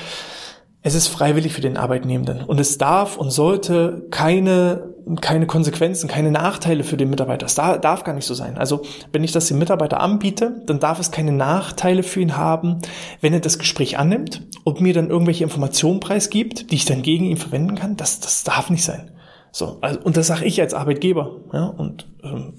Es 0.82 0.94
ist 0.94 1.08
freiwillig 1.08 1.52
für 1.52 1.60
den 1.60 1.76
Arbeitnehmenden 1.76 2.42
und 2.42 2.58
es 2.58 2.78
darf 2.78 3.18
und 3.18 3.30
sollte 3.30 4.06
keine, 4.10 4.94
keine 5.20 5.46
Konsequenzen, 5.46 6.08
keine 6.08 6.30
Nachteile 6.30 6.84
für 6.84 6.96
den 6.96 7.10
Mitarbeiter. 7.10 7.44
Es 7.44 7.54
darf, 7.54 7.82
darf 7.82 8.02
gar 8.02 8.14
nicht 8.14 8.24
so 8.24 8.32
sein. 8.32 8.56
Also 8.56 8.82
wenn 9.12 9.22
ich 9.22 9.32
das 9.32 9.46
dem 9.48 9.58
Mitarbeiter 9.58 10.00
anbiete, 10.00 10.62
dann 10.64 10.80
darf 10.80 10.98
es 10.98 11.10
keine 11.10 11.32
Nachteile 11.32 12.02
für 12.02 12.20
ihn 12.20 12.38
haben, 12.38 12.78
wenn 13.20 13.34
er 13.34 13.40
das 13.40 13.58
Gespräch 13.58 13.98
annimmt 13.98 14.42
und 14.64 14.80
mir 14.80 14.94
dann 14.94 15.10
irgendwelche 15.10 15.44
Informationen 15.44 16.00
preisgibt, 16.00 16.70
die 16.70 16.76
ich 16.76 16.86
dann 16.86 17.02
gegen 17.02 17.26
ihn 17.26 17.36
verwenden 17.36 17.74
kann. 17.74 17.96
Das, 17.96 18.20
das 18.20 18.42
darf 18.44 18.70
nicht 18.70 18.84
sein. 18.84 19.10
So, 19.52 19.78
also, 19.80 20.00
und 20.00 20.16
das 20.16 20.28
sage 20.28 20.44
ich 20.44 20.60
als 20.60 20.74
Arbeitgeber. 20.74 21.40
Ja, 21.52 21.66
und 21.66 22.06
ähm, 22.22 22.54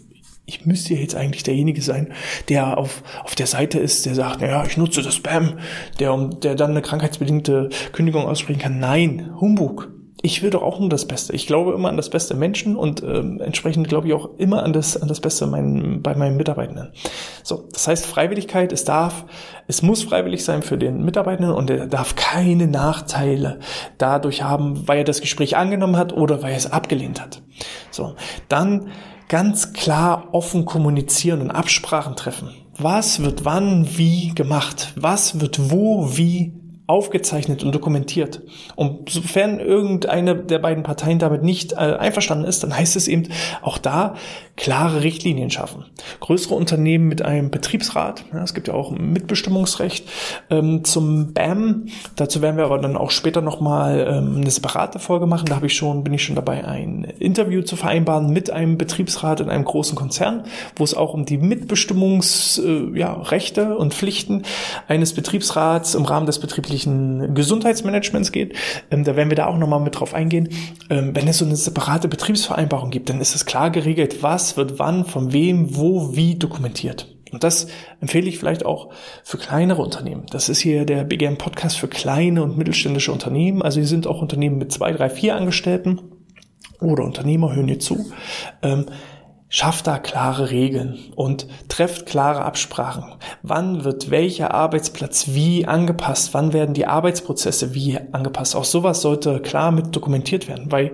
ich 0.46 0.66
müsste 0.66 0.94
jetzt 0.96 1.16
eigentlich 1.16 1.44
derjenige 1.44 1.82
sein, 1.82 2.14
der 2.50 2.78
auf, 2.78 3.04
auf 3.24 3.36
der 3.36 3.48
Seite 3.48 3.80
ist, 3.80 4.06
der 4.06 4.16
sagt, 4.16 4.42
naja, 4.42 4.64
ich 4.66 4.76
nutze 4.78 5.02
das 5.02 5.16
Spam, 5.16 5.60
der, 6.00 6.18
der 6.18 6.56
dann 6.56 6.72
eine 6.72 6.82
krankheitsbedingte 6.82 7.70
Kündigung 7.94 8.26
aussprechen 8.26 8.60
kann. 8.60 8.80
Nein, 8.80 9.32
Humbug. 9.40 9.92
Ich 10.24 10.44
will 10.44 10.52
doch 10.52 10.62
auch 10.62 10.80
nur 10.80 10.90
das 10.90 11.06
Beste. 11.06 11.34
Ich 11.34 11.48
glaube 11.48 11.74
immer 11.74 11.90
an 11.90 11.98
das 11.98 12.10
Beste 12.10 12.36
Menschen 12.36 12.76
und 12.76 13.02
ähm, 13.02 13.42
entsprechend 13.42 13.88
glaube 13.88 14.08
ich 14.08 14.14
auch 14.14 14.30
immer 14.38 14.64
an 14.64 14.74
das, 14.74 14.96
an 15.02 15.08
das 15.08 15.20
Beste 15.20 15.48
mein, 15.48 16.02
bei 16.02 16.16
meinen 16.16 16.38
Mitarbeitenden. 16.38 16.92
So, 17.44 17.68
das 17.72 17.88
heißt 17.88 18.06
Freiwilligkeit, 18.06 18.72
es 18.72 18.84
darf, 18.84 19.26
es 19.68 19.82
muss 19.82 20.04
freiwillig 20.04 20.44
sein 20.44 20.62
für 20.62 20.78
den 20.78 21.04
Mitarbeitenden 21.04 21.54
und 21.54 21.70
er 21.70 21.88
darf 21.88 22.16
keine 22.16 22.68
Nachteile 22.68 23.60
dadurch 23.98 24.44
haben, 24.44 24.88
weil 24.88 25.00
er 25.00 25.04
das 25.04 25.22
Gespräch 25.22 25.58
angenommen 25.58 25.98
hat 25.98 26.14
oder 26.14 26.44
weil 26.44 26.52
er 26.52 26.58
es 26.58 26.72
abgelehnt 26.72 27.20
hat. 27.20 27.42
So, 27.90 28.16
dann 28.48 28.90
ganz 29.28 29.74
klar 29.74 30.30
offen 30.34 30.66
kommunizieren 30.66 31.42
und 31.42 31.52
Absprachen 31.52 32.16
treffen. 32.16 32.50
Was 32.78 33.24
wird 33.24 33.46
wann 33.46 33.98
wie 33.98 34.36
gemacht? 34.36 34.94
Was 34.96 35.40
wird 35.40 35.72
wo 35.72 36.18
wie 36.18 36.61
aufgezeichnet 36.92 37.64
und 37.64 37.74
dokumentiert. 37.74 38.42
Und 38.76 39.10
sofern 39.10 39.60
irgendeine 39.60 40.36
der 40.36 40.60
beiden 40.60 40.84
Parteien 40.84 41.20
damit 41.20 41.42
nicht 41.42 41.74
äh, 41.74 41.78
einverstanden 41.78 42.46
ist, 42.46 42.64
dann 42.64 42.78
heißt 42.78 42.98
es 42.98 43.08
eben 43.08 43.30
auch 43.62 43.78
da 43.78 44.16
klare 44.58 45.02
Richtlinien 45.02 45.50
schaffen. 45.50 45.86
Größere 46.20 46.54
Unternehmen 46.54 47.08
mit 47.08 47.22
einem 47.22 47.50
Betriebsrat, 47.50 48.26
es 48.44 48.54
gibt 48.54 48.68
ja 48.68 48.74
auch 48.74 48.92
ein 48.92 49.14
Mitbestimmungsrecht 49.14 50.08
ähm, 50.50 50.84
zum 50.84 51.34
BAM. 51.34 51.88
Dazu 52.16 52.42
werden 52.42 52.58
wir 52.58 52.66
aber 52.66 52.78
dann 52.78 52.98
auch 52.98 53.12
später 53.12 53.42
nochmal 53.42 54.06
ähm, 54.08 54.42
eine 54.42 54.52
separate 54.52 55.00
Folge 55.00 55.26
machen. 55.26 55.48
Da 55.48 55.56
habe 55.56 55.68
ich 55.68 55.76
schon, 55.76 56.04
bin 56.04 56.14
ich 56.14 56.24
schon 56.24 56.36
dabei, 56.36 56.66
ein 56.66 57.06
Interview 57.20 57.62
zu 57.62 57.76
vereinbaren 57.76 58.32
mit 58.32 58.52
einem 58.52 58.78
Betriebsrat 58.78 59.40
in 59.40 59.50
einem 59.50 59.64
großen 59.64 59.96
Konzern, 59.96 60.44
wo 60.76 60.84
es 60.84 60.94
auch 60.94 61.14
um 61.14 61.26
die 61.26 61.38
Mitbestimmungsrechte 61.38 63.62
äh, 63.62 63.64
ja, 63.64 63.74
und 63.74 63.94
Pflichten 63.94 64.44
eines 64.88 65.14
Betriebsrats 65.14 65.96
im 65.96 66.06
Rahmen 66.06 66.26
des 66.26 66.40
betrieblichen 66.40 66.81
Gesundheitsmanagements 66.86 68.32
geht. 68.32 68.56
Ähm, 68.90 69.04
da 69.04 69.16
werden 69.16 69.30
wir 69.30 69.36
da 69.36 69.48
auch 69.48 69.58
nochmal 69.58 69.80
mit 69.80 70.00
drauf 70.00 70.14
eingehen. 70.14 70.50
Ähm, 70.90 71.16
wenn 71.16 71.28
es 71.28 71.40
so 71.40 71.46
eine 71.46 71.56
separate 71.56 72.08
Betriebsvereinbarung 72.08 72.90
gibt, 72.90 73.10
dann 73.10 73.22
ist 73.22 73.36
es 73.36 73.46
klar 73.46 73.70
geregelt, 73.70 74.22
was 74.24 74.58
wird 74.58 74.80
wann, 74.80 75.06
von 75.06 75.34
wem, 75.34 75.76
wo, 75.76 76.16
wie 76.16 76.36
dokumentiert. 76.36 77.08
Und 77.32 77.44
das 77.44 77.68
empfehle 78.02 78.28
ich 78.28 78.38
vielleicht 78.38 78.66
auch 78.66 78.90
für 79.24 79.38
kleinere 79.38 79.82
Unternehmen. 79.82 80.26
Das 80.32 80.50
ist 80.50 80.60
hier 80.60 80.86
der 80.86 81.06
BGM 81.06 81.38
Podcast 81.38 81.78
für 81.78 81.88
kleine 81.88 82.44
und 82.44 82.58
mittelständische 82.58 83.12
Unternehmen. 83.12 83.62
Also 83.62 83.80
hier 83.80 83.88
sind 83.88 84.06
auch 84.06 84.22
Unternehmen 84.22 84.58
mit 84.58 84.72
zwei, 84.72 84.92
drei, 84.92 85.10
vier 85.10 85.36
Angestellten 85.36 86.02
oder 86.82 87.04
Unternehmer 87.04 87.56
hören 87.56 87.68
hier 87.68 87.80
zu. 87.80 88.12
Ähm, 88.62 88.88
schafft 89.52 89.86
da 89.86 90.00
klare 90.00 90.50
Regeln 90.50 90.98
und 91.16 91.46
trefft 91.68 92.06
klare 92.06 92.44
Absprachen. 92.44 93.04
Wann 93.44 93.84
wird 93.84 94.10
welcher 94.10 94.54
Arbeitsplatz 94.54 95.26
wie 95.28 95.68
angepasst? 95.68 96.34
Wann 96.34 96.54
werden 96.54 96.74
die 96.74 96.88
Arbeitsprozesse 96.88 97.76
wie 97.76 98.00
angepasst? 98.14 98.56
Auch 98.56 98.64
sowas 98.64 99.02
sollte 99.02 99.42
klar 99.42 99.72
mit 99.72 99.94
dokumentiert 99.94 100.48
werden, 100.48 100.72
weil 100.72 100.94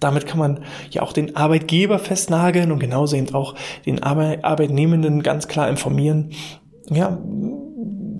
damit 0.00 0.26
kann 0.26 0.38
man 0.38 0.64
ja 0.90 1.02
auch 1.02 1.12
den 1.12 1.36
Arbeitgeber 1.36 1.98
festnageln 1.98 2.72
und 2.72 2.78
genauso 2.78 3.14
eben 3.14 3.32
auch 3.34 3.54
den 3.84 4.02
Arbeitnehmenden 4.02 5.22
ganz 5.22 5.46
klar 5.46 5.68
informieren, 5.68 6.30
ja, 6.90 7.18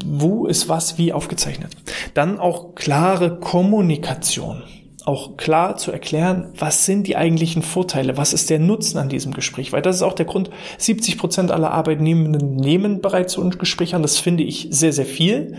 wo 0.04 0.46
ist 0.46 0.68
was 0.68 0.98
wie 0.98 1.14
aufgezeichnet. 1.14 1.72
Dann 2.12 2.38
auch 2.38 2.74
klare 2.74 3.40
Kommunikation 3.40 4.62
auch 5.04 5.36
klar 5.36 5.76
zu 5.76 5.92
erklären, 5.92 6.52
was 6.56 6.86
sind 6.86 7.06
die 7.06 7.16
eigentlichen 7.16 7.62
Vorteile, 7.62 8.16
was 8.16 8.32
ist 8.32 8.50
der 8.50 8.58
Nutzen 8.58 8.98
an 8.98 9.08
diesem 9.08 9.32
Gespräch, 9.32 9.72
weil 9.72 9.82
das 9.82 9.96
ist 9.96 10.02
auch 10.02 10.12
der 10.12 10.26
Grund, 10.26 10.50
70 10.78 11.18
Prozent 11.18 11.50
aller 11.50 11.70
Arbeitnehmenden 11.70 12.56
nehmen 12.56 13.00
bereits 13.00 13.34
so 13.34 13.42
ein 13.42 13.50
Gespräch 13.50 13.94
an, 13.94 14.02
das 14.02 14.18
finde 14.18 14.44
ich 14.44 14.68
sehr, 14.70 14.92
sehr 14.92 15.06
viel, 15.06 15.56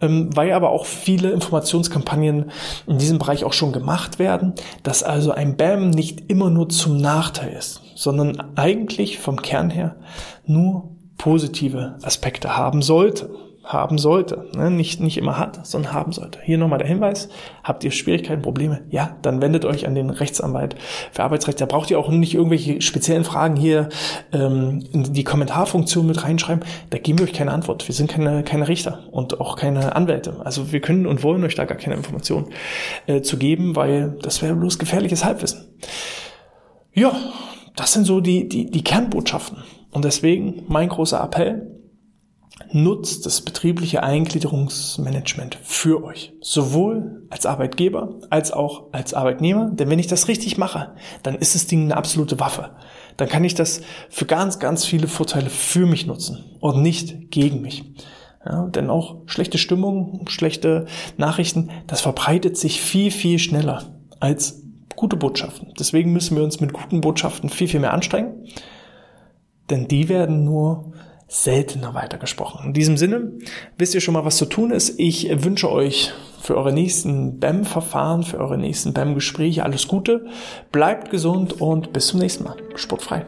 ähm, 0.00 0.30
weil 0.34 0.52
aber 0.52 0.70
auch 0.70 0.86
viele 0.86 1.30
Informationskampagnen 1.30 2.50
in 2.86 2.98
diesem 2.98 3.18
Bereich 3.18 3.44
auch 3.44 3.52
schon 3.52 3.72
gemacht 3.72 4.18
werden, 4.18 4.54
dass 4.82 5.02
also 5.02 5.32
ein 5.32 5.56
BAM 5.56 5.90
nicht 5.90 6.30
immer 6.30 6.50
nur 6.50 6.68
zum 6.68 7.00
Nachteil 7.00 7.52
ist, 7.52 7.82
sondern 7.94 8.56
eigentlich 8.56 9.18
vom 9.18 9.40
Kern 9.42 9.70
her 9.70 9.96
nur 10.46 10.90
positive 11.16 11.98
Aspekte 12.02 12.56
haben 12.56 12.82
sollte 12.82 13.30
haben 13.64 13.98
sollte. 13.98 14.46
Ne? 14.54 14.70
Nicht, 14.70 15.00
nicht 15.00 15.18
immer 15.18 15.38
hat, 15.38 15.66
sondern 15.66 15.92
haben 15.92 16.12
sollte. 16.12 16.38
Hier 16.42 16.58
nochmal 16.58 16.78
der 16.78 16.88
Hinweis. 16.88 17.28
Habt 17.62 17.84
ihr 17.84 17.90
Schwierigkeiten, 17.90 18.42
Probleme? 18.42 18.82
Ja, 18.90 19.16
dann 19.22 19.42
wendet 19.42 19.64
euch 19.64 19.86
an 19.86 19.94
den 19.94 20.10
Rechtsanwalt 20.10 20.76
für 21.12 21.22
Arbeitsrecht. 21.22 21.60
Da 21.60 21.66
braucht 21.66 21.90
ihr 21.90 21.98
auch 21.98 22.08
nicht 22.08 22.34
irgendwelche 22.34 22.80
speziellen 22.80 23.24
Fragen 23.24 23.56
hier 23.56 23.88
ähm, 24.32 24.82
in 24.92 25.12
die 25.12 25.24
Kommentarfunktion 25.24 26.06
mit 26.06 26.24
reinschreiben. 26.24 26.64
Da 26.90 26.98
geben 26.98 27.18
wir 27.18 27.26
euch 27.26 27.32
keine 27.32 27.52
Antwort. 27.52 27.86
Wir 27.86 27.94
sind 27.94 28.10
keine, 28.10 28.42
keine 28.42 28.66
Richter 28.66 29.04
und 29.12 29.40
auch 29.40 29.56
keine 29.56 29.94
Anwälte. 29.94 30.40
Also 30.44 30.72
wir 30.72 30.80
können 30.80 31.06
und 31.06 31.22
wollen 31.22 31.44
euch 31.44 31.54
da 31.54 31.64
gar 31.66 31.78
keine 31.78 31.96
Informationen 31.96 32.46
äh, 33.06 33.20
zu 33.20 33.36
geben, 33.36 33.76
weil 33.76 34.16
das 34.22 34.42
wäre 34.42 34.54
bloß 34.54 34.78
gefährliches 34.78 35.24
Halbwissen. 35.24 35.66
Ja, 36.92 37.12
das 37.76 37.92
sind 37.92 38.04
so 38.04 38.20
die, 38.20 38.48
die, 38.48 38.70
die 38.70 38.82
Kernbotschaften. 38.82 39.58
Und 39.92 40.04
deswegen 40.04 40.64
mein 40.68 40.88
großer 40.88 41.22
Appell, 41.22 41.79
nutzt 42.72 43.26
das 43.26 43.40
betriebliche 43.40 44.02
Eingliederungsmanagement 44.02 45.58
für 45.62 46.04
euch. 46.04 46.32
Sowohl 46.40 47.26
als 47.30 47.46
Arbeitgeber 47.46 48.20
als 48.30 48.52
auch 48.52 48.92
als 48.92 49.14
Arbeitnehmer. 49.14 49.70
Denn 49.70 49.90
wenn 49.90 49.98
ich 49.98 50.06
das 50.06 50.28
richtig 50.28 50.58
mache, 50.58 50.94
dann 51.22 51.34
ist 51.34 51.54
das 51.54 51.66
Ding 51.66 51.84
eine 51.84 51.96
absolute 51.96 52.38
Waffe. 52.40 52.70
Dann 53.16 53.28
kann 53.28 53.44
ich 53.44 53.54
das 53.54 53.80
für 54.08 54.26
ganz, 54.26 54.58
ganz 54.58 54.84
viele 54.84 55.08
Vorteile 55.08 55.50
für 55.50 55.86
mich 55.86 56.06
nutzen 56.06 56.44
und 56.60 56.82
nicht 56.82 57.30
gegen 57.30 57.60
mich. 57.60 57.84
Ja, 58.44 58.66
denn 58.68 58.88
auch 58.88 59.16
schlechte 59.26 59.58
Stimmung, 59.58 60.26
schlechte 60.28 60.86
Nachrichten, 61.18 61.70
das 61.86 62.00
verbreitet 62.00 62.56
sich 62.56 62.80
viel, 62.80 63.10
viel 63.10 63.38
schneller 63.38 63.82
als 64.18 64.62
gute 64.96 65.16
Botschaften. 65.16 65.74
Deswegen 65.78 66.12
müssen 66.12 66.36
wir 66.36 66.44
uns 66.44 66.60
mit 66.60 66.72
guten 66.72 67.02
Botschaften 67.02 67.50
viel, 67.50 67.68
viel 67.68 67.80
mehr 67.80 67.92
anstrengen. 67.92 68.46
Denn 69.68 69.88
die 69.88 70.08
werden 70.08 70.44
nur 70.44 70.92
seltener 71.30 71.94
weitergesprochen. 71.94 72.66
In 72.66 72.72
diesem 72.72 72.96
Sinne 72.96 73.32
wisst 73.78 73.94
ihr 73.94 74.00
schon 74.00 74.14
mal, 74.14 74.24
was 74.24 74.36
zu 74.36 74.46
tun 74.46 74.72
ist. 74.72 74.98
Ich 74.98 75.30
wünsche 75.44 75.70
euch 75.70 76.12
für 76.42 76.56
eure 76.56 76.72
nächsten 76.72 77.38
BAM-Verfahren, 77.38 78.24
für 78.24 78.38
eure 78.38 78.58
nächsten 78.58 78.92
BAM-Gespräche 78.92 79.62
alles 79.62 79.86
Gute. 79.86 80.26
Bleibt 80.72 81.10
gesund 81.10 81.60
und 81.60 81.92
bis 81.92 82.08
zum 82.08 82.18
nächsten 82.18 82.44
Mal. 82.44 82.56
Sportfrei. 82.74 83.24